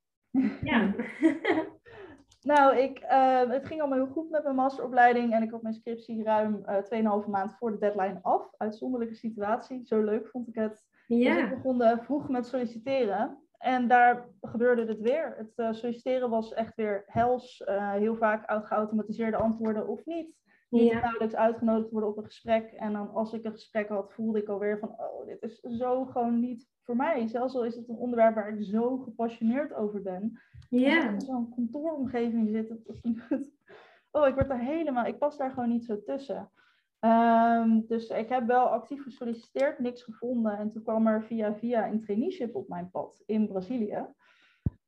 [0.63, 0.93] ja.
[2.47, 5.33] Nou, ik, eh, het ging allemaal heel goed met mijn masteropleiding.
[5.33, 8.49] En ik had mijn scriptie ruim eh 2,5 maand voor de deadline af.
[8.57, 9.85] Uitzonderlijke situatie.
[9.85, 10.85] Zo leuk vond ik het.
[11.07, 13.37] Dus ik begon eh, vroeg met solliciteren.
[13.57, 15.33] En daar gebeurde het weer.
[15.37, 17.63] Het eh, solliciteren was echt weer hels.
[17.91, 20.35] Heel vaak geautomatiseerde antwoorden of niet.
[20.69, 20.99] Niet Ja.
[20.99, 22.71] nauwelijks uitgenodigd worden op een gesprek.
[22.71, 24.89] En dan als ik een gesprek had, voelde ik alweer van...
[24.89, 27.27] Oh, dit is zo gewoon niet voor mij.
[27.27, 30.41] Zelfs al is het een onderwerp waar ik zo gepassioneerd over ben.
[30.69, 31.09] Ja.
[31.09, 32.69] in zo'n kantooromgeving zit.
[32.69, 32.81] Het,
[33.29, 33.51] het-
[34.11, 35.05] oh, ik word daar helemaal...
[35.05, 36.51] Ik pas daar gewoon niet zo tussen.
[36.99, 40.57] Ehm, dus ik heb wel actief gesolliciteerd, niks gevonden.
[40.57, 44.05] En toen kwam er via via een traineeship op mijn pad in Brazilië.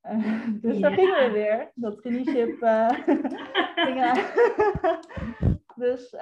[0.01, 1.71] Eh, dus daar gingen we weer.
[1.75, 2.89] Dat traineeship eh,
[3.85, 4.13] ging, eh,
[5.79, 6.19] Dus eh,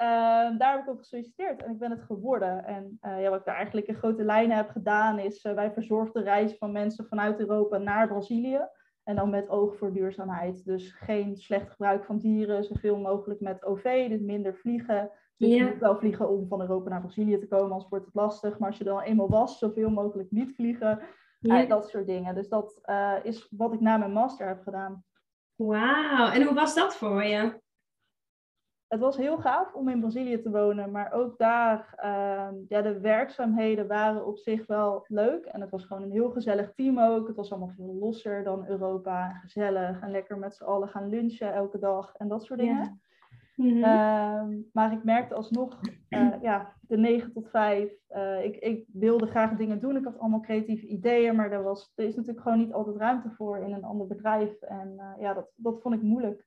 [0.58, 2.64] daar heb ik op gesolliciteerd en ik ben het geworden.
[2.64, 5.72] En eh, ja, wat ik daar eigenlijk in grote lijnen heb gedaan, is eh, wij
[5.72, 8.60] verzorgden reis van mensen vanuit Europa naar Brazilië.
[9.04, 10.64] En dan met oog voor duurzaamheid.
[10.64, 15.10] Dus geen slecht gebruik van dieren, zoveel mogelijk met OV, dus minder vliegen.
[15.36, 15.64] Dus je Ja.
[15.66, 18.58] moet wel vliegen om van Europa naar Brazilië te komen, anders wordt het lastig.
[18.58, 21.00] Maar als je dan eenmaal was, zoveel mogelijk niet vliegen.
[21.40, 21.62] Ja.
[21.62, 22.34] Eh, dat soort dingen.
[22.34, 22.80] Dus dat
[23.22, 25.04] is wat ik na mijn master heb gedaan.
[25.54, 26.30] Wauw.
[26.30, 27.60] En hoe was dat voor je?
[28.88, 33.00] Het was heel gaaf om in Brazilië te wonen, maar ook daar, ehm, ja, de
[33.00, 35.44] werkzaamheden waren op zich wel leuk.
[35.44, 37.26] En het was gewoon een heel gezellig team ook.
[37.26, 39.32] Het was allemaal veel losser dan Europa.
[39.32, 42.82] Gezellig en lekker met z'n allen gaan lunchen elke dag en dat soort dingen.
[42.82, 42.96] Ja.
[43.64, 43.84] Mhm.
[43.84, 47.92] Ehm, maar ik merkte alsnog, eh, ja, de 9 tot 5.
[48.08, 49.96] eh, ik, ik wilde graag dingen doen.
[49.96, 53.30] Ik had allemaal creatieve ideeën, maar er, was, er is natuurlijk gewoon niet altijd ruimte
[53.30, 54.60] voor in een ander bedrijf.
[54.60, 56.46] En eh, ja, dat, dat vond ik moeilijk.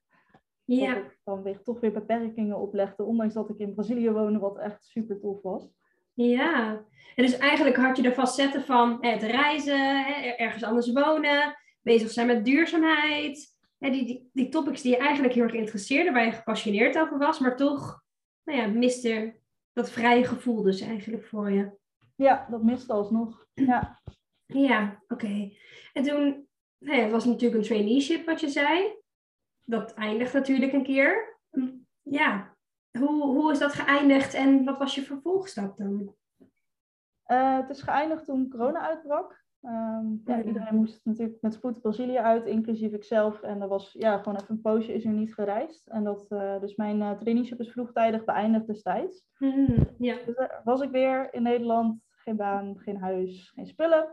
[0.65, 0.93] Ja.
[0.93, 4.57] Dat ik dan weer, toch weer beperkingen oplegde, ondanks dat ik in Brazilië woonde, wat
[4.57, 5.69] echt super tof was.
[6.13, 10.05] Ja, en dus eigenlijk had je de facetten van het reizen,
[10.37, 13.59] ergens anders wonen, bezig zijn met duurzaamheid.
[13.77, 17.39] Die, die, die topics die je eigenlijk heel erg interesseerde, waar je gepassioneerd over was,
[17.39, 18.03] maar toch
[18.43, 19.35] nou ja, miste
[19.73, 21.71] dat vrije gevoel dus eigenlijk voor je.
[22.15, 23.45] Ja, dat miste alsnog.
[23.53, 24.01] Ja,
[24.45, 25.51] Ja, oké.
[25.93, 26.47] En toen,
[26.77, 29.00] nou ja, het was natuurlijk een traineeship wat je zei.
[29.63, 31.37] Dat eindigt natuurlijk een keer.
[32.01, 32.55] Ja,
[32.99, 36.15] hoe, hoe is dat geëindigd en wat was je vervolgstap dan?
[37.23, 39.39] Eh, het is geëindigd toen corona uitbrak.
[39.61, 40.43] Ehm, ja, Ja.
[40.43, 43.41] iedereen moest natuurlijk met spoed Brazilië uit, inclusief ikzelf.
[43.41, 45.87] En er was ja, gewoon even een poosje is er niet gereisd.
[45.87, 49.25] En dat, eh, dus mijn eh, traineeship is vroegtijdig beëindigd destijds.
[49.37, 50.15] Mhm, ja.
[50.25, 51.99] Dus daar was ik weer in Nederland.
[52.09, 54.07] Geen baan, geen huis, geen spullen.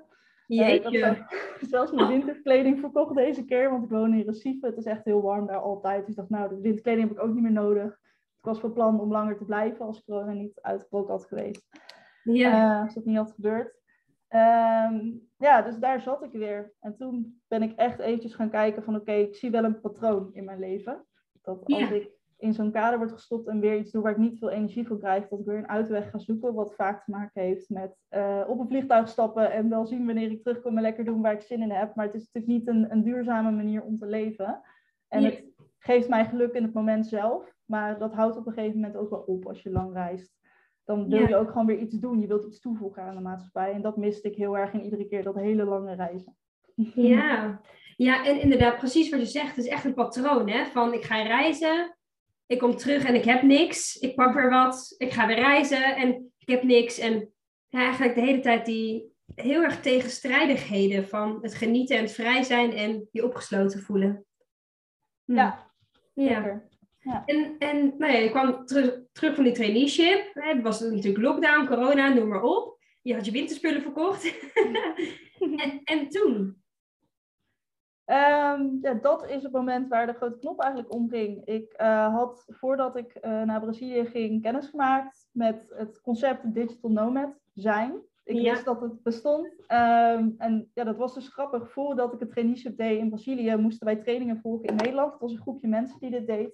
[0.48, 1.26] Eh, Jeetje.
[1.60, 4.66] zelfs, mijn winterkleding verkocht deze keer, want ik woon in Recife.
[4.66, 6.00] Het is echt heel warm daar altijd.
[6.00, 7.92] Dus ik dacht, nou, de winterkleding heb ik ook niet meer nodig.
[8.38, 11.66] Ik was van plan om langer te blijven als corona niet uitgebroken had geweest.
[12.22, 12.76] Ja.
[12.78, 13.76] Eh, als dat niet had gebeurd.
[14.28, 16.72] Ehm, ja, dus daar zat ik weer.
[16.80, 20.30] En toen ben ik echt eventjes gaan kijken van oké, ik zie wel een patroon
[20.32, 21.06] in mijn leven.
[21.42, 21.90] Dat als Ja.
[21.90, 24.86] ik in zo'n kader word gestopt en weer iets doe waar ik niet veel energie
[24.86, 26.54] voor krijg, dat ik weer een uitweg ga zoeken.
[26.54, 30.30] Wat vaak te maken heeft met eh, op een vliegtuig stappen en wel zien wanneer
[30.30, 31.94] ik terugkom en lekker doen waar ik zin in heb.
[31.94, 34.60] Maar het is natuurlijk niet een, een duurzame manier om te leven.
[35.08, 35.44] En het
[35.78, 37.56] geeft mij geluk in het moment zelf.
[37.64, 40.36] Maar dat houdt op een gegeven moment ook wel op als je lang reist.
[40.84, 41.28] Dan wil Ja.
[41.28, 42.20] je ook gewoon weer iets doen.
[42.20, 43.72] Je wilt iets toevoegen aan de maatschappij.
[43.72, 46.36] En dat miste ik heel erg in iedere keer, dat hele lange reizen.
[46.94, 47.60] Ja.
[47.96, 49.56] ja, en inderdaad, precies wat je zegt.
[49.56, 50.64] Het is echt een patroon, hè?
[50.64, 51.97] Van ik ga reizen,
[52.48, 53.96] ik kom terug en ik heb niks.
[53.96, 56.98] Ik pak weer wat, ik ga weer reizen en ik heb niks.
[56.98, 57.32] En
[57.68, 62.42] ja, eigenlijk de hele tijd die, heel erg tegenstrijdigheden van het genieten en het vrij
[62.42, 64.24] zijn en je opgesloten voelen.
[65.24, 65.34] Hm.
[65.34, 65.72] Ja,
[66.14, 66.66] ja.
[66.98, 67.22] Ja.
[67.26, 70.30] En, en nou ja, je kwam terug, terug van die traineeship.
[70.32, 72.78] Het was natuurlijk lockdown, corona, noem maar op.
[73.02, 74.24] Je had je winterspullen verkocht.
[75.64, 76.57] en, en toen?
[78.08, 81.44] Ehm, ja, dat is het moment waar de grote knop eigenlijk omging.
[81.44, 86.90] Ik uh, had, voordat ik uh, naar Brazilië ging, kennis gemaakt met het concept digital
[86.90, 87.92] nomad zijn.
[88.24, 89.46] Ik wist dat het bestond.
[89.46, 91.72] Um, en ja, dat was dus grappig.
[91.72, 95.12] Voordat ik het traineeship deed in Brazilië, moesten wij trainingen volgen in Nederland.
[95.12, 96.50] Het was een groepje mensen die dit deed.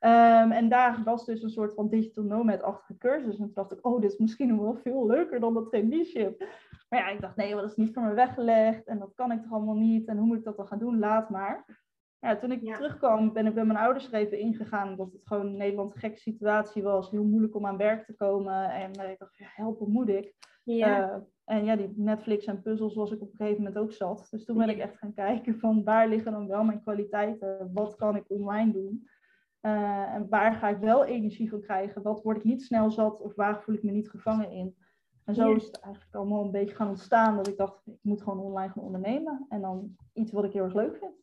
[0.00, 3.38] Um, en daar was dus een soort van digital nomad-achtige cursus.
[3.38, 6.46] En toen dacht ik, oh, dit is misschien nog wel veel leuker dan dat traineeship.
[6.88, 8.86] Maar ja, ik dacht, nee, dat is niet voor me weggelegd.
[8.86, 10.08] En dat kan ik toch allemaal niet.
[10.08, 10.98] En hoe moet ik dat dan gaan doen?
[10.98, 11.86] Laat maar.
[12.18, 14.96] Ja, toen ik terugkwam, ben ik bij mijn ouders er even ingegaan.
[14.96, 17.10] Dat het gewoon in Nederland een gekke situatie was.
[17.10, 18.70] Heel moeilijk om aan werk te komen.
[18.70, 20.34] En uh, ik dacht, ja, helpen moet ik.
[20.64, 21.08] Ja.
[21.08, 24.26] Uh, en ja, die Netflix en puzzels was ik op een gegeven moment ook zat.
[24.30, 27.70] Dus toen ben ik echt gaan kijken van waar liggen dan wel mijn kwaliteiten?
[27.72, 29.08] Wat kan ik online doen?
[29.62, 32.02] Uh, en waar ga ik wel energie van krijgen?
[32.02, 34.76] Wat word ik niet snel zat of waar voel ik me niet gevangen in?
[35.24, 38.22] En zo is het eigenlijk allemaal een beetje gaan ontstaan dat ik dacht, ik moet
[38.22, 39.46] gewoon online gaan ondernemen.
[39.48, 41.16] En dan iets wat ik heel erg leuk vind.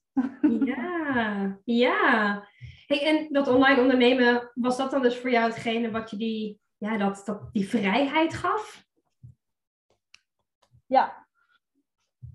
[0.67, 2.47] Ja, ja.
[2.87, 6.61] Hey, en dat online ondernemen, was dat dan dus voor jou hetgene wat je die,
[6.77, 8.87] ja, dat, dat, die vrijheid gaf?
[10.85, 11.27] Ja.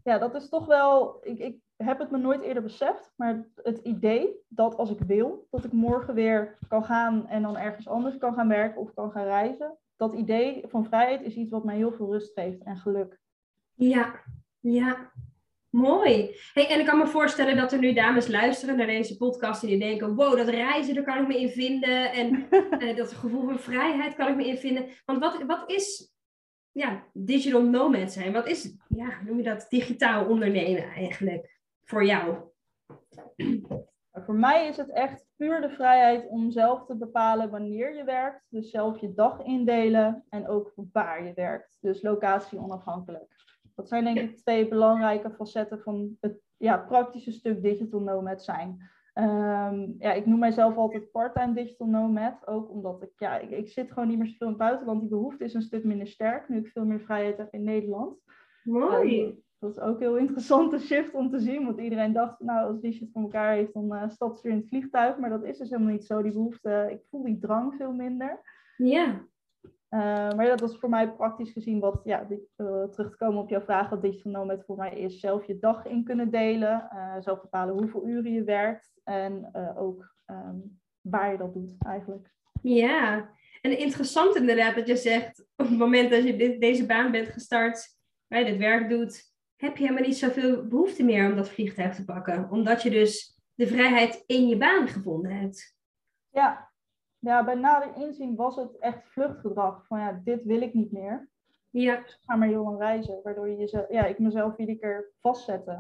[0.03, 3.79] Ja, dat is toch wel, ik, ik heb het me nooit eerder beseft, maar het
[3.79, 8.19] idee dat als ik wil, dat ik morgen weer kan gaan en dan ergens anders
[8.19, 11.77] kan gaan werken of kan gaan reizen, dat idee van vrijheid is iets wat mij
[11.77, 13.19] heel veel rust geeft en geluk.
[13.75, 14.21] Ja,
[14.61, 15.13] ja.
[15.71, 16.37] Mooi.
[16.53, 19.69] Hey, en ik kan me voorstellen dat er nu dames luisteren naar deze podcast en
[19.69, 22.13] die denken, wow, dat reizen, daar kan ik me in vinden.
[22.13, 22.47] En
[22.81, 24.87] uh, dat gevoel van vrijheid kan ik me in vinden.
[25.05, 26.15] Want wat, wat is
[26.73, 28.33] ja, digital nomad zijn?
[28.33, 31.60] Wat is, ja, noem je dat, digitaal ondernemen eigenlijk
[31.91, 32.37] voor jou?
[34.13, 38.47] Voor mij is het echt puur de vrijheid om zelf te bepalen wanneer je werkt.
[38.49, 41.79] Dus zelf je dag indelen en ook waar je werkt.
[41.81, 43.25] Dus locatie onafhankelijk.
[43.75, 48.69] Dat zijn denk ik twee belangrijke facetten van het ja, praktische stuk digital nomad zijn.
[49.15, 52.47] Um, ja, ik noem mijzelf altijd part-time digital nomad.
[52.47, 55.01] Ook omdat ik, ja, ik, ik, zit gewoon niet meer zoveel in het buitenland.
[55.01, 58.19] Die behoefte is een stuk minder sterk, nu ik veel meer vrijheid heb in Nederland.
[58.63, 59.23] Mooi.
[59.23, 61.65] Um, dat is ook een heel interessante shift om te zien.
[61.65, 64.57] Want iedereen dacht, nou, als die shit voor elkaar heeft, dan uh, stapt ze in
[64.57, 65.19] het vliegtuig.
[65.19, 66.23] Maar dat is dus helemaal niet zo.
[66.23, 68.41] Die behoefte, ik voel die drang veel minder.
[68.77, 69.29] Ja.
[69.95, 73.49] Uh, maar dat was voor mij praktisch gezien wat, ja, uh, terug te komen op
[73.49, 75.21] jouw vraag, wat digital nomad voor mij is.
[75.21, 76.89] Zelf je dag in kunnen delen,
[77.21, 82.35] zelf bepalen hoeveel uren je werkt en ook um, waar je dat doet eigenlijk.
[82.63, 87.11] Ja, en interessant inderdaad dat je zegt, op het moment dat je dit, deze baan
[87.11, 87.97] bent gestart,
[88.27, 89.30] waar je dit werk doet,
[89.61, 92.51] heb je helemaal niet zoveel behoefte meer om dat vliegtuig te pakken.
[92.51, 95.77] Omdat je dus de vrijheid in je baan gevonden hebt.
[96.31, 96.71] Ja,
[97.19, 99.87] ja bij nader inzien was het echt vluchtgedrag.
[99.87, 101.29] Van ja, dit wil ik niet meer.
[101.71, 102.01] Ja.
[102.01, 103.21] Dus ga maar heel lang reizen.
[103.23, 105.73] Waardoor je jezelf, ja, ik mezelf iedere keer vastzette.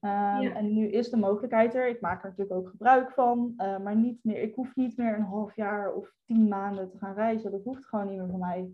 [0.00, 0.54] Um, ja.
[0.54, 1.88] En nu is de mogelijkheid er.
[1.88, 3.54] Ik maak er natuurlijk ook gebruik van.
[3.56, 6.98] Uh, maar niet meer, ik hoef niet meer een half jaar of tien maanden te
[6.98, 7.50] gaan reizen.
[7.50, 8.70] Dat hoeft gewoon niet meer voor mij.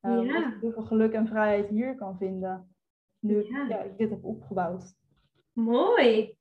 [0.00, 0.40] Um, ja.
[0.40, 2.74] Dat ik heel veel geluk en vrijheid hier kan vinden
[3.20, 3.82] nu ja.
[3.82, 4.94] ik dit heb opgebouwd.
[5.52, 6.36] Mooi.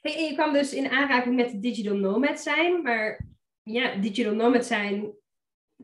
[0.00, 3.26] Hey, en je kwam dus in aanraking met digital nomad zijn, maar
[3.62, 5.14] ja, digital nomad zijn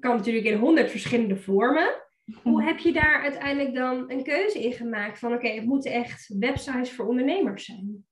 [0.00, 2.02] kan natuurlijk in honderd verschillende vormen.
[2.42, 6.34] Hoe heb je daar uiteindelijk dan een keuze in gemaakt van oké, het moeten echt
[6.38, 8.06] websites voor ondernemers zijn?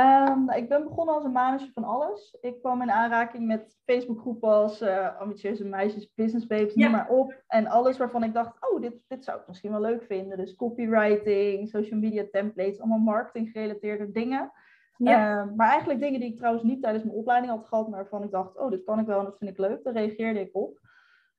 [0.00, 2.36] Um, ik ben begonnen als een manager van alles.
[2.40, 7.42] Ik kwam in aanraking met Facebookgroepen als uh, ambitieuze meisjes, business babes, noem maar op.
[7.46, 10.36] En alles waarvan ik dacht, oh, dit, dit zou ik misschien wel leuk vinden.
[10.36, 14.52] Dus copywriting, social media templates, allemaal marketing gerelateerde dingen.
[14.96, 15.40] Ja.
[15.40, 18.22] Um, maar eigenlijk dingen die ik trouwens niet tijdens mijn opleiding had gehad, maar waarvan
[18.22, 19.84] ik dacht, oh, dit kan ik wel en dat vind ik leuk.
[19.84, 20.78] Daar reageerde ik op.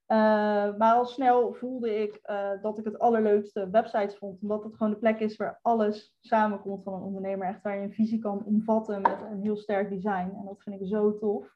[0.07, 4.41] Uh, maar al snel voelde ik uh, dat ik het allerleukste websites vond.
[4.41, 7.47] Omdat het gewoon de plek is waar alles samenkomt van een ondernemer.
[7.47, 10.31] Echt waar je een visie kan omvatten met een heel sterk design.
[10.37, 11.55] En dat vind ik zo tof.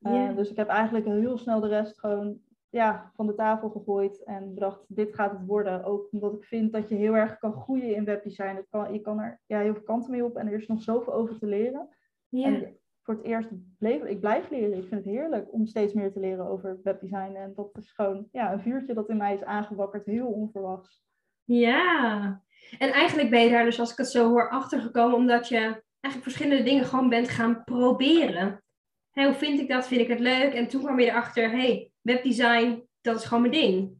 [0.00, 0.36] Uh, yeah.
[0.36, 2.38] Dus ik heb eigenlijk heel snel de rest gewoon
[2.70, 4.24] ja, van de tafel gegooid.
[4.24, 5.84] En bedacht, dit gaat het worden.
[5.84, 8.56] Ook omdat ik vind dat je heel erg kan groeien in webdesign.
[8.56, 10.36] Het kan, je kan er ja, heel veel kanten mee op.
[10.36, 11.88] En er is nog zoveel over te leren.
[12.28, 12.78] Yeah
[13.10, 14.78] voor het eerst bleef, ik blijf leren.
[14.78, 17.34] Ik vind het heerlijk om steeds meer te leren over webdesign.
[17.34, 21.04] En dat is gewoon ja, een vuurtje dat in mij is aangewakkerd, heel onverwachts.
[21.44, 22.42] Ja,
[22.78, 25.58] en eigenlijk ben je daar dus, als ik het zo hoor, achtergekomen omdat je
[26.00, 28.62] eigenlijk verschillende dingen gewoon bent gaan proberen.
[29.10, 29.86] Hey, hoe vind ik dat?
[29.86, 30.52] Vind ik het leuk?
[30.52, 33.98] En toen kwam je erachter, hey, webdesign, dat is gewoon mijn ding.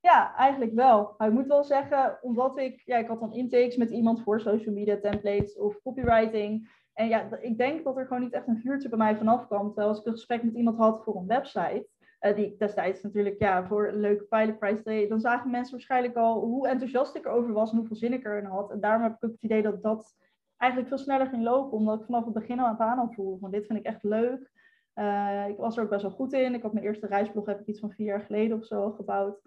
[0.00, 1.14] Ja, eigenlijk wel.
[1.18, 4.40] Maar ik moet wel zeggen, omdat ik, ja, ik had dan intakes met iemand voor
[4.40, 6.68] social media templates of copywriting.
[6.96, 9.66] En ja, ik denk dat er gewoon niet echt een vuurtje bij mij vanaf kwam.
[9.66, 11.86] Terwijl als ik een gesprek met iemand had voor een website,
[12.20, 16.16] uh, die ik destijds natuurlijk ja, voor een leuke pilotprijs deed, dan zagen mensen waarschijnlijk
[16.16, 18.70] al hoe enthousiast ik erover was en hoeveel zin ik erin had.
[18.70, 20.14] En daarom heb ik ook het idee dat dat
[20.56, 23.50] eigenlijk veel sneller ging lopen, omdat ik vanaf het begin al aan het voelde van
[23.50, 24.50] dit vind ik echt leuk.
[24.94, 26.54] Uh, ik was er ook best wel goed in.
[26.54, 29.40] Ik had mijn eerste reisblog heb ik iets van vier jaar geleden of zo gebouwd.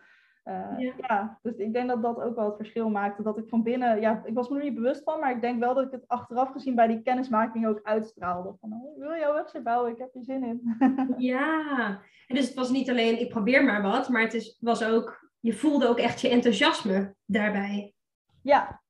[0.50, 0.94] Uh, ja.
[0.98, 1.40] ja.
[1.42, 3.24] dus ik denk dat dat ook wel het verschil maakte.
[3.24, 5.60] Dat ik van binnen, ja, ik was me er niet bewust van, maar ik denk
[5.60, 8.56] wel dat ik het achteraf gezien bij die kennismaking ook uitstraalde.
[8.60, 10.76] Van, oh, ik wil jouw website bouwen, ik heb er zin in.
[11.18, 11.88] ja,
[12.28, 15.30] en dus het was niet alleen ik probeer maar wat, maar het is, was ook,
[15.40, 17.94] je voelde ook echt je enthousiasme daarbij.
[18.42, 18.82] Ja,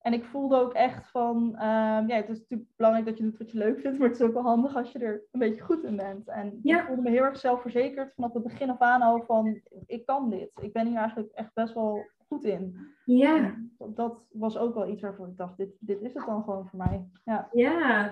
[0.00, 3.38] en ik voelde ook echt van, um, ja, het is natuurlijk belangrijk dat je doet
[3.38, 5.60] wat je leuk vindt, maar het is ook wel handig als je er een beetje
[5.60, 6.28] goed in bent.
[6.28, 10.06] En ik voelde me heel erg zelfverzekerd vanaf het begin af aan al van, ik
[10.06, 10.50] kan dit.
[10.60, 12.76] Ik ben hier eigenlijk echt best wel goed in.
[13.04, 13.56] Ja.
[13.78, 16.68] Dat, dat, was ook wel iets waarvoor ik dacht, dit, dit is het dan gewoon
[16.68, 17.08] voor mij.
[17.24, 17.48] Ja.
[17.52, 18.06] ja.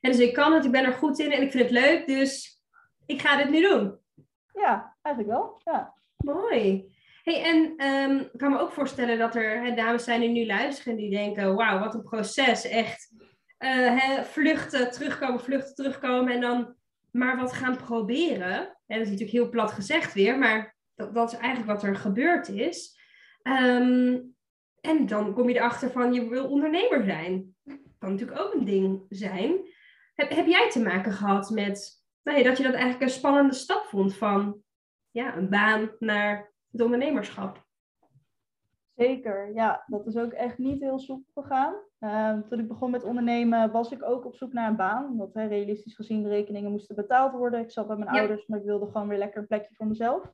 [0.00, 2.06] En dus ik kan het, ik ben er goed in en ik vind het leuk,
[2.06, 2.62] dus
[3.06, 3.98] ik ga dit nu doen.
[4.52, 5.60] Ja, eigenlijk wel.
[5.64, 5.94] Ja.
[6.16, 6.92] Mooi.
[7.22, 10.96] Hey, en um, ik kan me ook voorstellen dat er dames zijn die nu luisteren
[10.96, 13.12] die denken, wauw, wat een proces, echt.
[13.58, 16.74] Hè, vluchten, terugkomen, vluchten, terugkomen en dan
[17.10, 18.58] maar wat gaan proberen.
[18.86, 22.48] Dat is natuurlijk heel plat gezegd weer, maar dat, dat is eigenlijk wat er gebeurd
[22.48, 22.98] is.
[23.42, 24.34] Um,
[24.80, 27.54] en dan kom je erachter van, je wil ondernemer zijn.
[27.64, 29.56] Dat kan natuurlijk ook een ding zijn.
[30.14, 33.84] Heb, heb jij te maken gehad met nou dat je dat eigenlijk een spannende stap
[33.84, 34.62] vond van
[35.10, 37.68] ja, een baan naar het ondernemerschap.
[38.94, 39.84] Zeker, ja.
[39.86, 41.74] Dat is ook echt niet heel soepel gegaan.
[42.00, 45.06] Uh, toen ik begon met ondernemen was ik ook op zoek naar een baan.
[45.06, 47.60] Omdat hè, realistisch gezien de rekeningen moesten betaald worden.
[47.60, 50.32] Ik zat bij mijn ouders, maar ik wilde gewoon weer lekker een plekje voor mezelf.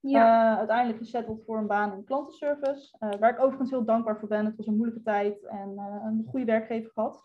[0.00, 0.52] Ja.
[0.52, 2.96] Uh, uiteindelijk gesetteld voor een baan in klantenservice.
[3.00, 4.44] Uh, waar ik overigens heel dankbaar voor ben.
[4.44, 7.24] Het was een moeilijke tijd en eh, een goede werkgever gehad.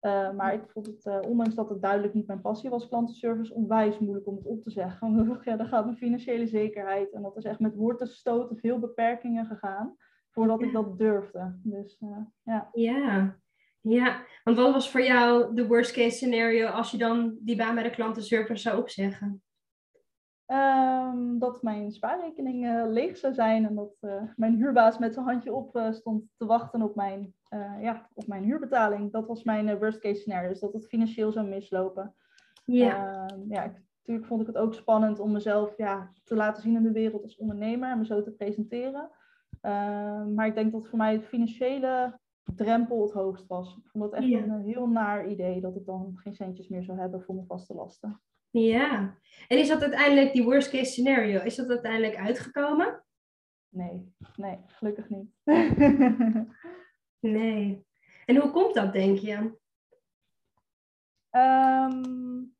[0.00, 3.54] Uh, maar ik vond het, uh, ondanks dat het duidelijk niet mijn passie was, klantenservice,
[3.54, 5.40] onwijs moeilijk om het op te zeggen.
[5.44, 7.12] Ja, daar gaat mijn financiële zekerheid.
[7.12, 9.96] En dat is echt met woorden stoten veel beperkingen gegaan
[10.30, 11.58] voordat ik dat durfde.
[11.62, 12.68] Dus uh, ja.
[12.72, 13.38] Ja.
[13.82, 17.74] Ja, want wat was voor jou de worst case scenario als je dan die baan
[17.74, 19.42] bij de klantenservice zou opzeggen?
[20.52, 25.26] Um, dat mijn spaarrekening uh, leeg zou zijn en dat uh, mijn huurbaas met zijn
[25.26, 27.34] handje op uh, stond te wachten op mijn,
[27.80, 29.12] ja, op mijn huurbetaling.
[29.12, 32.14] Dat was mijn worst case scenario, dus dat het financieel zou mislopen.
[32.64, 33.26] Ja.
[33.26, 36.76] Ehm, ja, ik, natuurlijk vond ik het ook spannend om mezelf ja, te laten zien
[36.76, 39.10] in de wereld als ondernemer en me zo te presenteren.
[39.60, 42.18] Ehm, maar ik denk dat voor mij het financiële
[42.54, 43.76] drempel het hoogst was.
[43.76, 46.98] Ik vond het echt een heel naar idee dat ik dan geen centjes meer zou
[46.98, 48.20] hebben voor mijn vaste lasten.
[48.50, 51.40] Ja, en is dat uiteindelijk die worst case scenario?
[51.40, 53.04] Is dat uiteindelijk uitgekomen?
[53.68, 55.30] Nee, nee, gelukkig niet.
[57.36, 57.86] nee.
[58.26, 59.34] En hoe komt dat, denk je?
[61.30, 62.54] Um,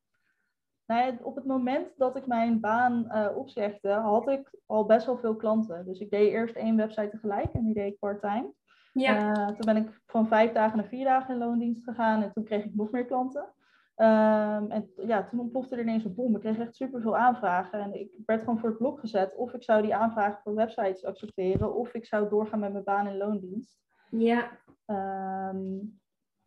[0.85, 5.05] nou ja, op het moment dat ik mijn baan uh, opzegde, had ik al best
[5.05, 5.85] wel veel klanten.
[5.85, 8.53] Dus ik deed eerst één website tegelijk en die deed ik part-time.
[8.93, 9.29] Ja.
[9.29, 12.43] Uh, toen ben ik van vijf dagen naar vier dagen in loondienst gegaan en toen
[12.43, 13.53] kreeg ik nog meer klanten.
[13.95, 16.35] Um, en ja, toen ontplofte er ineens een bom.
[16.35, 17.79] Ik kreeg echt superveel aanvragen.
[17.79, 19.35] En ik werd gewoon voor het blok gezet.
[19.35, 21.75] Of ik zou die aanvragen voor websites accepteren.
[21.75, 23.77] Of ik zou doorgaan met mijn baan in loondienst.
[24.09, 24.51] Ja.
[24.85, 25.99] Um,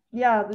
[0.09, 0.49] ja,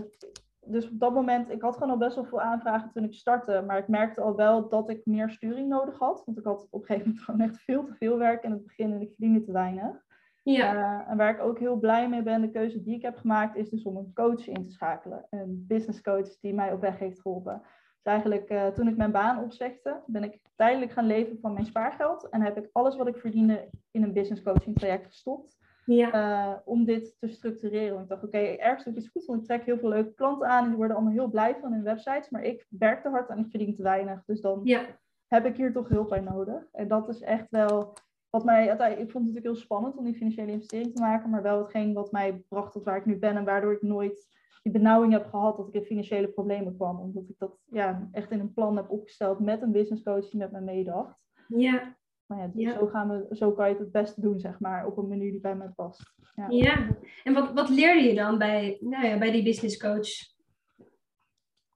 [0.65, 3.63] dus op dat moment, ik had gewoon al best wel veel aanvragen toen ik startte.
[3.67, 6.23] Maar ik merkte al wel dat ik meer sturing nodig had.
[6.25, 8.63] Want ik had op een gegeven moment gewoon echt veel te veel werk in het
[8.63, 10.07] begin en ik verdiende te weinig.
[10.51, 10.73] Ja.
[10.75, 13.55] Uh, en waar ik ook heel blij mee ben, de keuze die ik heb gemaakt,
[13.55, 15.25] is dus om een coach in te schakelen.
[15.29, 17.61] Een business coach die mij op weg heeft geholpen.
[17.63, 21.65] Dus eigenlijk uh, toen ik mijn baan opzegde, ben ik tijdelijk gaan leven van mijn
[21.65, 22.29] spaargeld.
[22.29, 25.57] En heb ik alles wat ik verdiende in een business coaching traject gestopt.
[25.85, 26.13] Ja.
[26.13, 27.91] Uh, om dit te structureren.
[27.91, 29.89] Want ik dacht, oké, okay, ergens doe ik iets goed, want ik trek heel veel
[29.89, 30.63] leuke klanten aan.
[30.63, 32.29] En die worden allemaal heel blij van hun websites.
[32.29, 34.23] Maar ik werk te hard en ik verdien te weinig.
[34.25, 34.85] Dus dan ja.
[35.27, 36.63] heb ik hier toch hulp bij nodig.
[36.71, 37.93] En dat is echt wel
[38.29, 41.41] wat mij ik vond het natuurlijk heel spannend om die financiële investering te maken, maar
[41.41, 44.27] wel hetgeen wat mij bracht tot waar ik nu ben en waardoor ik nooit
[44.61, 46.99] die benauwing heb gehad dat ik in financiële problemen kwam.
[46.99, 50.39] Omdat ik dat ja, echt in een plan heb opgesteld met een business coach die
[50.39, 51.17] met me meedacht.
[51.47, 51.97] Ja.
[52.25, 54.85] Maar ja, dus Zo, gaan we, zo kan je het het beste doen, zeg maar,
[54.85, 56.13] op een manier die bij mij past.
[56.35, 56.87] Ja, ja.
[57.23, 60.09] en wat, wat leerde je dan bij, nou ja, bij die business coach?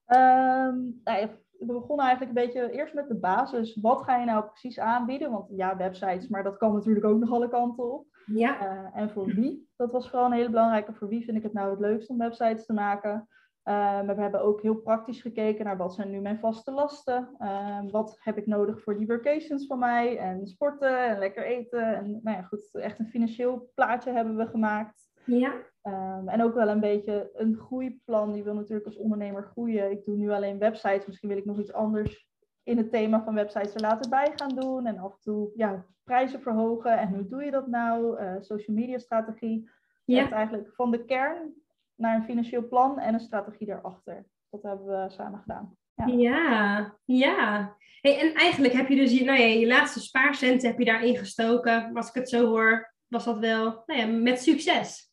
[0.07, 1.29] Um, nou ja,
[1.65, 3.77] we begonnen eigenlijk een beetje eerst met de basis.
[3.81, 5.31] Wat ga je nou precies aanbieden?
[5.31, 8.05] Want ja, websites, maar dat kan natuurlijk ook nog alle kanten op.
[8.25, 8.61] Ja.
[8.61, 9.69] Uh, en voor wie?
[9.75, 10.93] Dat was vooral een hele belangrijke.
[10.93, 13.27] Voor wie vind ik het nou het leukst om websites te maken?
[13.63, 17.35] Ehm, we hebben ook heel praktisch gekeken naar wat zijn nu mijn vaste lasten.
[17.39, 21.95] Um, wat heb ik nodig voor die workations van mij en sporten en lekker eten.
[21.95, 25.02] En nou ja, goed, echt een financieel plaatje hebben we gemaakt.
[25.25, 25.53] Ja.
[25.83, 28.31] Um, en ook wel een beetje een groeiplan.
[28.31, 29.91] Die wil natuurlijk als ondernemer groeien.
[29.91, 31.05] Ik doe nu alleen websites.
[31.05, 32.27] Misschien wil ik nog iets anders
[32.63, 34.85] in het thema van websites er later bij gaan doen.
[34.85, 36.97] En af en toe ja, prijzen verhogen.
[36.97, 38.21] En hoe doe je dat nou?
[38.21, 39.69] Uh, social media strategie.
[40.05, 40.19] Ja.
[40.19, 41.53] Echt eigenlijk van de kern
[41.95, 44.25] naar een financieel plan en een strategie daarachter.
[44.49, 45.77] Dat hebben we samen gedaan.
[45.95, 46.97] Ja, ja.
[47.05, 47.75] ja.
[48.01, 51.17] Hey, en eigenlijk heb je dus je, nou ja, je laatste spaarcenten heb je daarin
[51.17, 51.93] gestoken.
[51.93, 55.12] Als ik het zo hoor, was dat wel nou ja, met succes.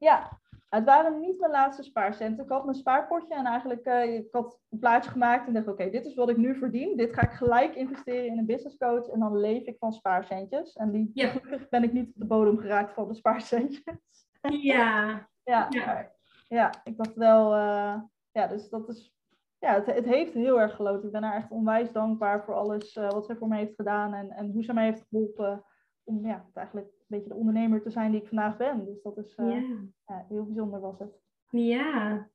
[0.00, 2.44] Ja, het waren niet mijn laatste spaarcenten.
[2.44, 5.90] Ik had mijn spaarpotje en eigenlijk uh, ik had een plaatje gemaakt en dacht, oké,
[5.90, 6.96] dit is wat ik nu verdien.
[6.96, 10.72] Dit ga ik gelijk investeren in een business coach en dan leef ik van spaarcentjes.
[10.72, 11.28] En die, ja.
[11.28, 13.82] gelukkig ben ik niet op de bodem geraakt van de spaarcentjes.
[14.40, 15.28] Ja.
[15.52, 16.10] ja, ja.
[16.48, 19.14] ja, ik dacht wel, uh, ja, dus dat is,
[19.58, 21.04] ja, het, het heeft heel erg geloot.
[21.04, 24.14] Ik ben haar echt onwijs dankbaar voor alles uh, wat zij voor mij heeft gedaan
[24.14, 25.64] en, en hoe ze mij heeft geholpen
[26.04, 28.84] om ja, eigenlijk een beetje de ondernemer te zijn die ik vandaag ben.
[28.84, 29.76] Dus dat is uh, ja.
[30.06, 31.20] Ja, heel bijzonder was het.
[31.50, 32.28] Ja.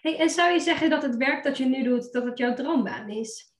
[0.00, 2.54] Hey, en zou je zeggen dat het werk dat je nu doet, dat het jouw
[2.54, 3.54] droombaan is?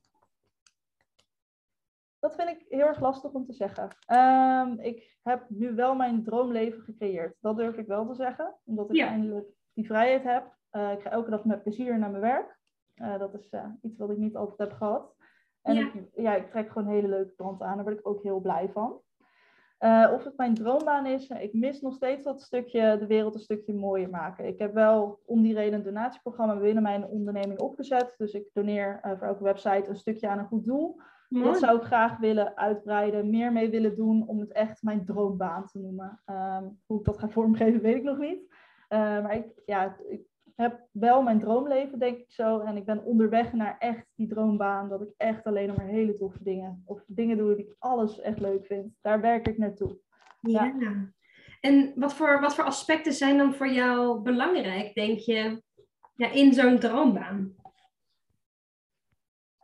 [2.19, 3.97] Dat vind ik heel erg lastig om te zeggen.
[4.13, 7.37] Um, ik heb nu wel mijn droomleven gecreëerd.
[7.41, 8.55] Dat durf ik wel te zeggen.
[8.65, 9.07] Omdat ik ja.
[9.07, 10.57] eindelijk die vrijheid heb.
[10.73, 12.59] Uh, ik ga elke dag met plezier naar mijn werk.
[12.97, 13.51] Uh, dat is
[13.83, 15.15] iets wat ik niet altijd heb gehad.
[15.63, 15.93] En ja.
[15.93, 17.75] Ik, ja, ik trek gewoon hele leuke klanten aan.
[17.75, 19.01] Daar word ik ook heel blij van.
[19.81, 23.41] Uh, of het mijn droombaan is, ik mis nog steeds dat stukje de wereld een
[23.41, 24.47] stukje mooier maken.
[24.47, 28.15] Ik heb wel om die reden een donatieprogramma binnen mijn onderneming opgezet.
[28.17, 31.01] Dus ik doneer uh, voor elke website een stukje aan een goed doel.
[31.29, 31.45] Mooi.
[31.45, 35.67] Dat zou ik graag willen uitbreiden, meer mee willen doen om het echt mijn droombaan
[35.67, 36.21] te noemen.
[36.27, 38.43] Um, hoe ik dat ga vormgeven, weet ik nog niet.
[38.89, 40.23] Uh, maar ik, ja, ik
[40.61, 42.59] heb wel mijn droomleven, denk ik zo.
[42.59, 44.89] En ik ben onderweg naar echt die droombaan.
[44.89, 46.83] Dat ik echt alleen nog maar hele toffe dingen.
[46.85, 48.95] Of dingen doe die ik alles echt leuk vind.
[49.01, 49.99] Daar werk ik naartoe.
[50.41, 50.75] Ja.
[50.79, 51.13] ja.
[51.61, 55.63] En wat voor, wat voor aspecten zijn dan voor jou belangrijk, denk je,
[56.15, 57.55] ja, in zo'n droombaan?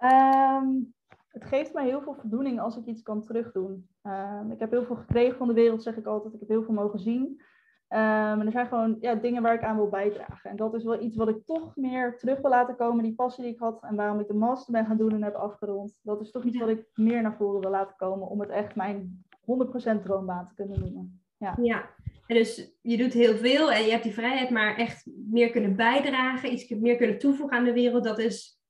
[0.03, 0.95] Um,
[1.29, 3.89] het geeft mij heel veel voldoening als ik iets kan terugdoen.
[4.03, 6.35] Um, ik heb heel veel gekregen van de wereld, zeg ik altijd.
[6.35, 7.43] Ik heb heel veel mogen zien.
[7.89, 10.51] Um, en er zijn gewoon ja, dingen waar ik aan wil bijdragen.
[10.51, 13.05] En dat is wel iets wat ik toch meer terug wil laten komen.
[13.05, 15.35] Die passie die ik had en waarom ik de master ben gaan doen en heb
[15.35, 16.01] afgerond.
[16.03, 18.29] Dat is toch iets wat ik meer naar voren wil laten komen.
[18.29, 21.23] Om het echt mijn 100% droombaan te kunnen noemen.
[21.37, 21.57] Ja.
[21.63, 21.91] ja.
[22.27, 25.77] En dus je doet heel veel en je hebt die vrijheid, maar echt meer kunnen
[25.77, 26.53] bijdragen.
[26.53, 28.05] Iets meer kunnen toevoegen aan de wereld.
[28.05, 28.61] Dat is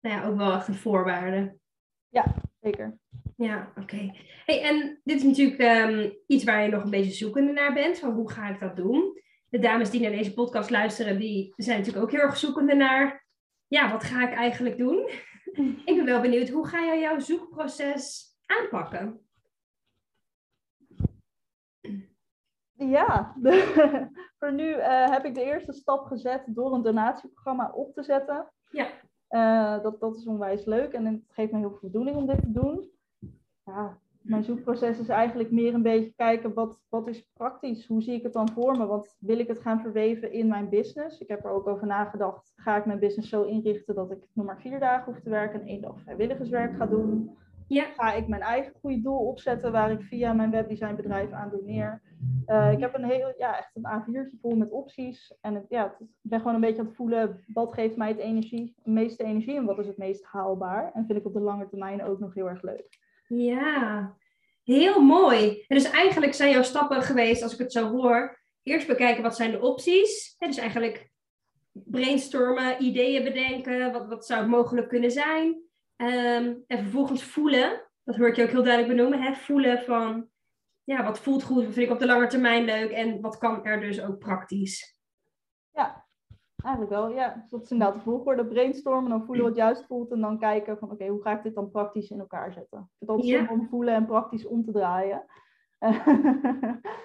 [0.00, 1.56] nou ja, ook wel echt een voorwaarde.
[2.08, 2.98] Ja, zeker.
[3.40, 3.80] Ja, oké.
[3.80, 4.16] Okay.
[4.44, 7.98] Hey, en dit is natuurlijk um, iets waar je nog een beetje zoekende naar bent.
[7.98, 9.22] Van hoe ga ik dat doen?
[9.48, 13.26] De dames die naar deze podcast luisteren, die zijn natuurlijk ook heel erg zoekende naar...
[13.66, 15.08] Ja, wat ga ik eigenlijk doen?
[15.84, 19.20] ik ben wel benieuwd, hoe ga jij jouw zoekproces aanpakken?
[22.72, 23.36] Ja,
[24.38, 28.52] voor nu uh, heb ik de eerste stap gezet door een donatieprogramma op te zetten.
[28.70, 28.88] Ja.
[29.30, 32.40] Uh, dat, dat is onwijs leuk en het geeft me heel veel voldoening om dit
[32.40, 32.98] te doen
[33.70, 38.14] ja, mijn zoekproces is eigenlijk meer een beetje kijken wat, wat is praktisch, hoe zie
[38.14, 41.20] ik het dan voor me, want wil ik het gaan verweven in mijn business?
[41.20, 44.46] Ik heb er ook over nagedacht, ga ik mijn business zo inrichten dat ik nog
[44.46, 47.38] maar vier dagen hoef te werken en één dag vrijwilligerswerk ga doen?
[47.66, 47.84] Ja.
[47.96, 52.02] Ga ik mijn eigen goede doel opzetten waar ik via mijn webdesignbedrijf aan doneer?
[52.46, 55.36] Uh, ik heb een heel, ja, echt een A4'tje vol met opties.
[55.40, 58.18] En het, ja, ik ben gewoon een beetje aan het voelen, wat geeft mij het,
[58.18, 60.92] energie, het meeste energie en wat is het meest haalbaar?
[60.94, 62.98] En vind ik op de lange termijn ook nog heel erg leuk.
[63.34, 64.16] Ja,
[64.62, 65.64] heel mooi.
[65.68, 69.36] En dus eigenlijk zijn jouw stappen geweest, als ik het zo hoor, eerst bekijken wat
[69.36, 70.34] zijn de opties.
[70.38, 71.10] dus eigenlijk
[71.72, 75.48] brainstormen, ideeën bedenken, wat, wat zou het mogelijk kunnen zijn.
[75.96, 79.34] Um, en vervolgens voelen, dat hoor ik je ook heel duidelijk benoemen, hè?
[79.34, 80.28] voelen van,
[80.84, 83.64] ja, wat voelt goed, wat vind ik op de lange termijn leuk en wat kan
[83.64, 84.98] er dus ook praktisch.
[85.70, 86.08] Ja,
[86.62, 87.46] Eigenlijk wel, ja.
[87.50, 88.46] Dat is inderdaad de volgorde.
[88.46, 90.10] Brainstormen, dan voelen wat juist voelt.
[90.10, 92.90] En dan kijken van, oké, hoe ga ik dit dan praktisch in elkaar zetten?
[92.98, 93.46] Het ja.
[93.50, 95.24] om voelen en praktisch om te draaien.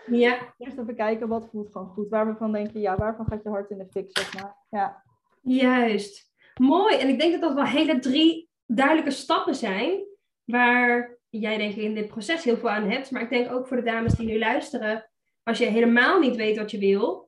[0.05, 0.37] ja.
[0.57, 2.09] Eerst even kijken, wat voelt gewoon goed?
[2.09, 4.55] Waar we van denken, ja, waarvan gaat je hart in de fik, zeg maar.
[4.69, 5.03] Ja.
[5.41, 6.33] Juist.
[6.59, 6.95] Mooi.
[6.95, 10.05] En ik denk dat dat wel hele drie duidelijke stappen zijn.
[10.43, 13.11] Waar jij denk ik in dit proces heel veel aan hebt.
[13.11, 15.09] Maar ik denk ook voor de dames die nu luisteren.
[15.43, 17.24] Als je helemaal niet weet wat je wil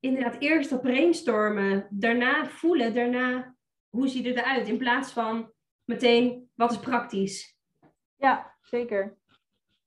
[0.00, 3.56] inderdaad eerst dat brainstormen, daarna voelen, daarna
[3.88, 5.52] hoe ziet het eruit, in plaats van
[5.84, 7.56] meteen wat is praktisch.
[8.16, 9.16] Ja, zeker.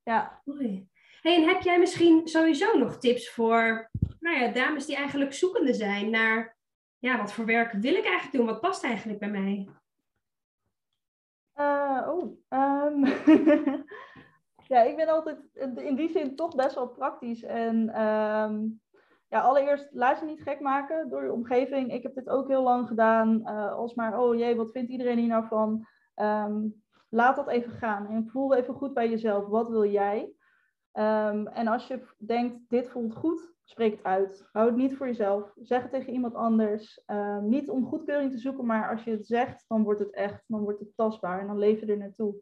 [0.03, 0.41] Ja.
[0.45, 0.89] Mooi.
[1.21, 3.89] Hey, en heb jij misschien sowieso nog tips voor
[4.19, 6.57] nou ja, dames die eigenlijk zoekende zijn naar
[6.99, 8.45] ja, wat voor werk wil ik eigenlijk doen?
[8.45, 9.69] Wat past eigenlijk bij mij?
[11.55, 13.05] Uh, oh, um,
[14.71, 15.39] ja, ik ben altijd
[15.75, 17.43] in die zin toch best wel praktisch.
[17.43, 18.80] En um,
[19.31, 21.93] ja, allereerst laat je niet gek maken door je omgeving.
[21.93, 23.39] Ik heb dit ook heel lang gedaan.
[23.43, 25.87] Uh, als maar, oh jee, wat vindt iedereen hier nou van?
[26.15, 29.45] Um, laat dat even gaan en voel even goed bij jezelf.
[29.47, 30.33] Wat wil jij?
[30.91, 34.49] en als je denkt, dit voelt goed, spreek het uit.
[34.51, 35.53] Hou het niet voor jezelf.
[35.55, 37.03] Zeg het tegen iemand anders.
[37.41, 40.43] niet om goedkeuring te zoeken, maar als je het zegt, dan wordt het echt.
[40.47, 42.35] Dan wordt het tastbaar en dan leef je er naartoe.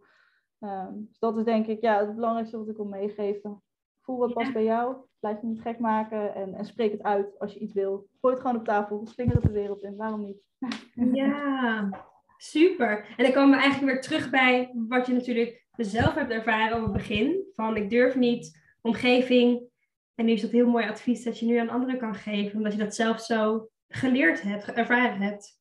[0.94, 3.64] dus dat is denk ik ja, het belangrijkste wat ik wil meegeven.
[4.10, 4.96] Voel wat past bij jou.
[5.20, 8.08] Blijf je niet gek maken en, en spreek het uit als je iets wil.
[8.22, 9.06] Gooi het gewoon op tafel.
[9.06, 9.96] Slinger het de wereld in.
[9.96, 10.42] Waarom niet?
[11.14, 11.90] Ja,
[12.38, 13.06] super.
[13.18, 16.84] En dan komen we eigenlijk weer terug bij wat je natuurlijk zelf hebt ervaren op
[16.84, 17.44] het begin.
[17.54, 19.64] Van ik durf niet, omgeving.
[20.16, 22.58] En nu is dat heel mooi advies dat je nu aan anderen kan geven.
[22.58, 25.60] Omdat je dat zelf zo geleerd hebt, ervaren hebt.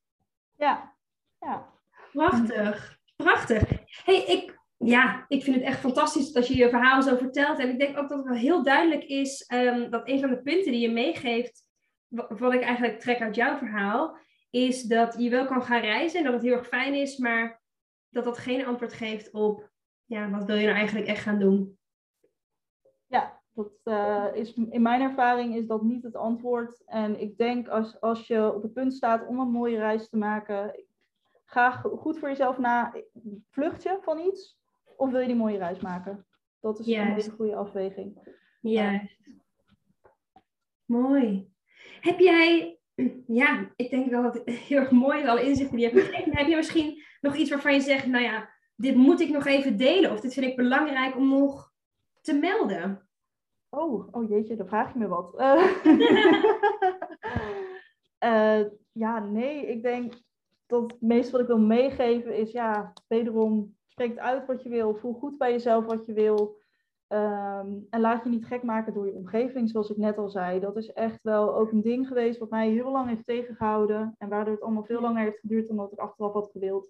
[0.54, 0.94] Ja,
[1.38, 1.72] ja.
[2.12, 3.62] Prachtig, prachtig.
[4.04, 7.58] hey, ik ja, ik vind het echt fantastisch dat je je verhaal zo vertelt.
[7.58, 10.42] En ik denk ook dat het wel heel duidelijk is um, dat een van de
[10.42, 11.66] punten die je meegeeft,
[12.08, 14.16] wat ik eigenlijk trek uit jouw verhaal,
[14.50, 17.62] is dat je wel kan gaan reizen en dat het heel erg fijn is, maar
[18.08, 19.70] dat dat geen antwoord geeft op,
[20.04, 21.78] ja, wat wil je nou eigenlijk echt gaan doen?
[23.06, 26.82] Ja, dat uh, is, in mijn ervaring is dat niet het antwoord.
[26.84, 30.16] En ik denk als, als je op het punt staat om een mooie reis te
[30.16, 30.84] maken,
[31.44, 32.94] ga goed voor jezelf na.
[33.50, 34.57] Vlucht je van iets?
[34.98, 36.26] Of wil je die mooie reis maken?
[36.60, 38.36] Dat is een hele goede afweging.
[38.60, 39.16] Juist.
[40.84, 41.52] Mooi.
[42.00, 42.78] Heb jij,
[43.42, 46.06] ja, ik denk wel dat het heel erg mooi is, alle inzichten die je hebt
[46.06, 46.36] gegeven.
[46.36, 49.76] Heb je misschien nog iets waarvan je zegt, nou ja, dit moet ik nog even
[49.76, 50.12] delen.
[50.12, 51.72] Of dit vind ik belangrijk om nog
[52.20, 53.08] te melden.
[53.68, 55.34] Oh, oh jeetje, dan vraag je me wat.
[55.40, 55.72] Uh,
[59.04, 60.14] ja, nee, ik denk
[60.66, 64.94] dat het meeste wat ik wil meegeven is, ja, wederom Spreek uit wat je wil.
[64.94, 66.60] Voel goed bij jezelf wat je wil.
[67.06, 70.60] Ehm, en laat je niet gek maken door je omgeving, zoals ik net al zei.
[70.60, 74.14] Dat is echt wel ook een ding geweest wat mij heel lang heeft tegengehouden.
[74.18, 76.88] En waardoor het allemaal veel langer heeft geduurd dan wat ik achteraf had gewild.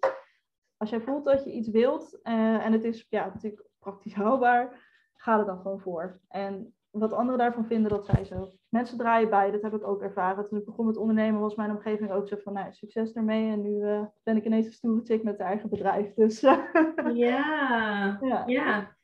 [0.77, 4.87] Als jij voelt dat je iets wilt uh, en het is ja, natuurlijk praktisch haalbaar,
[5.15, 6.19] ga er dan gewoon voor.
[6.27, 8.51] En wat anderen daarvan vinden, dat zij zo.
[8.69, 10.45] Mensen draaien bij, dat heb ik ook ervaren.
[10.45, 13.51] Toen ik begon met ondernemen was mijn omgeving ook zo van, nou, succes ermee.
[13.51, 16.13] En nu uh, ben ik ineens een stoere chick met haar eigen bedrijf.
[16.13, 16.39] Dus,
[17.13, 18.97] ja, ja, ja.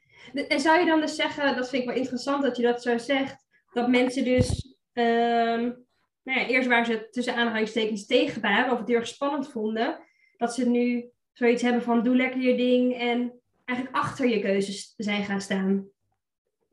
[0.48, 2.98] En zou je dan dus zeggen, dat vind ik wel interessant dat je dat zo
[2.98, 5.86] zegt, dat mensen dus, um,
[6.24, 10.00] nou ja, eerst waar ze tussen aanhalingstekens tegen waren, of het heel erg spannend vonden,
[10.38, 14.94] dat ze nu zoiets hebben van, doe lekker je ding en eigenlijk achter je keuzes
[14.98, 15.88] zijn gaan staan.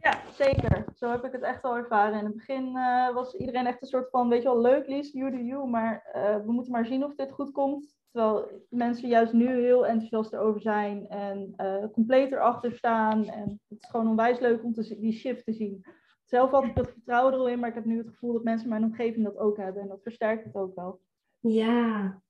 [0.02, 0.84] Ja, zeker.
[0.94, 2.18] Zo heb ik het echt al ervaren.
[2.18, 5.12] In het begin uh, was iedereen echt een soort van, weet je wel, leuk Lies,
[5.12, 7.96] you do you, maar uh, we moeten maar zien of dit goed komt.
[8.10, 13.24] Terwijl mensen juist nu heel enthousiast erover zijn en uh, compleet erachter staan.
[13.28, 15.84] En het is gewoon onwijs leuk om te, die shift te zien.
[16.24, 18.44] Zelf had ik dat vertrouwen er al in, maar ik heb nu het gevoel dat
[18.44, 19.82] mensen in mijn omgeving dat ook hebben.
[19.82, 21.00] En dat versterkt het ook wel.
[21.40, 22.20] Ja,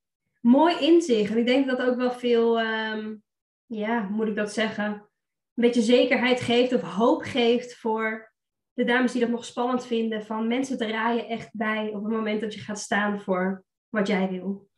[0.41, 1.31] mooi inzicht.
[1.31, 3.23] En ik denk dat ook wel veel, um,
[3.67, 5.07] ja, moet ik dat zeggen
[5.55, 8.33] een beetje zekerheid geeft of hoop geeft voor
[8.73, 10.25] de dames die dat nog spannend vinden.
[10.25, 14.29] Van mensen draaien echt bij op het moment dat je gaat staan voor wat jij
[14.29, 14.69] wil.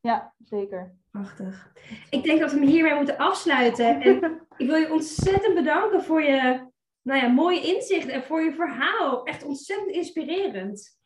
[0.00, 0.94] Ja, zeker.
[1.10, 1.72] Prachtig.
[2.10, 4.00] Ik denk dat we hem hiermee moeten afsluiten.
[4.00, 4.16] En
[4.56, 9.24] ik wil je ontzettend bedanken voor je nou ja, mooie inzicht en voor je verhaal.
[9.24, 10.98] Echt ontzettend inspirerend.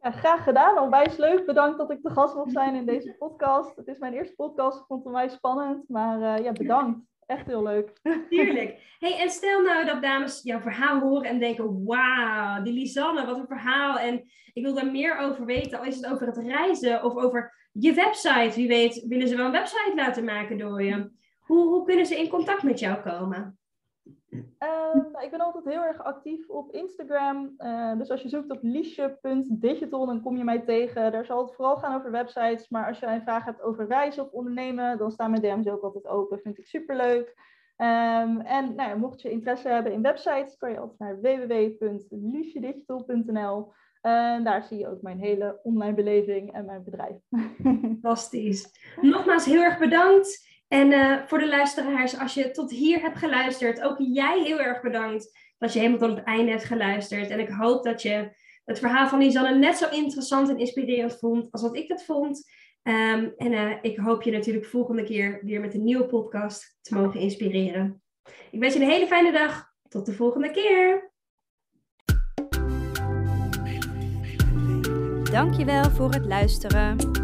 [0.00, 0.78] Ja, graag gedaan.
[0.78, 1.46] Onwijs leuk.
[1.46, 3.76] Bedankt dat ik te gast mocht zijn in deze podcast.
[3.76, 4.78] Het is mijn eerste podcast.
[4.78, 5.88] Ik vond het onwijs spannend.
[5.88, 7.06] Maar uh, ja, bedankt.
[7.26, 7.92] Echt heel leuk.
[8.30, 8.96] Tuurlijk.
[8.98, 13.38] Hey, en stel nou dat dames jouw verhaal horen en denken: wauw, die Lisanne, wat
[13.38, 13.98] een verhaal.
[13.98, 14.22] En
[14.52, 15.78] ik wil daar meer over weten.
[15.78, 18.52] Al is het over het reizen of over je website.
[18.54, 21.10] Wie weet, willen ze wel een website laten maken door je.
[21.38, 23.58] Hoe, hoe kunnen ze in contact met jou komen?
[24.34, 27.54] Uh, ik ben altijd heel erg actief op Instagram.
[27.58, 31.12] Uh, dus als je zoekt op liesje.digital, dan kom je mij tegen.
[31.12, 32.68] Daar zal het vooral gaan over websites.
[32.68, 35.82] Maar als je een vraag hebt over reizen of ondernemen, dan staan mijn DM's ook
[35.82, 36.38] altijd open.
[36.38, 37.34] Vind ik superleuk.
[37.76, 43.72] Um, en nou mocht je interesse hebben in websites, kan je altijd naar www.liesjedigital.nl.
[44.00, 47.16] En daar zie je ook mijn hele online beleving en mijn bedrijf.
[47.82, 48.70] Fantastisch.
[49.00, 50.53] Nogmaals heel erg bedankt.
[50.74, 54.82] En uh, voor de luisteraars, als je tot hier hebt geluisterd, ook jij heel erg
[54.82, 57.30] bedankt dat je helemaal tot het einde hebt geluisterd.
[57.30, 61.50] En ik hoop dat je het verhaal van Lisanne net zo interessant en inspirerend vond
[61.50, 62.50] als wat ik dat vond.
[62.82, 66.94] Um, en uh, ik hoop je natuurlijk volgende keer weer met een nieuwe podcast te
[66.94, 68.02] mogen inspireren.
[68.50, 69.72] Ik wens je een hele fijne dag.
[69.88, 71.12] Tot de volgende keer.
[75.30, 77.23] Dankjewel voor het luisteren.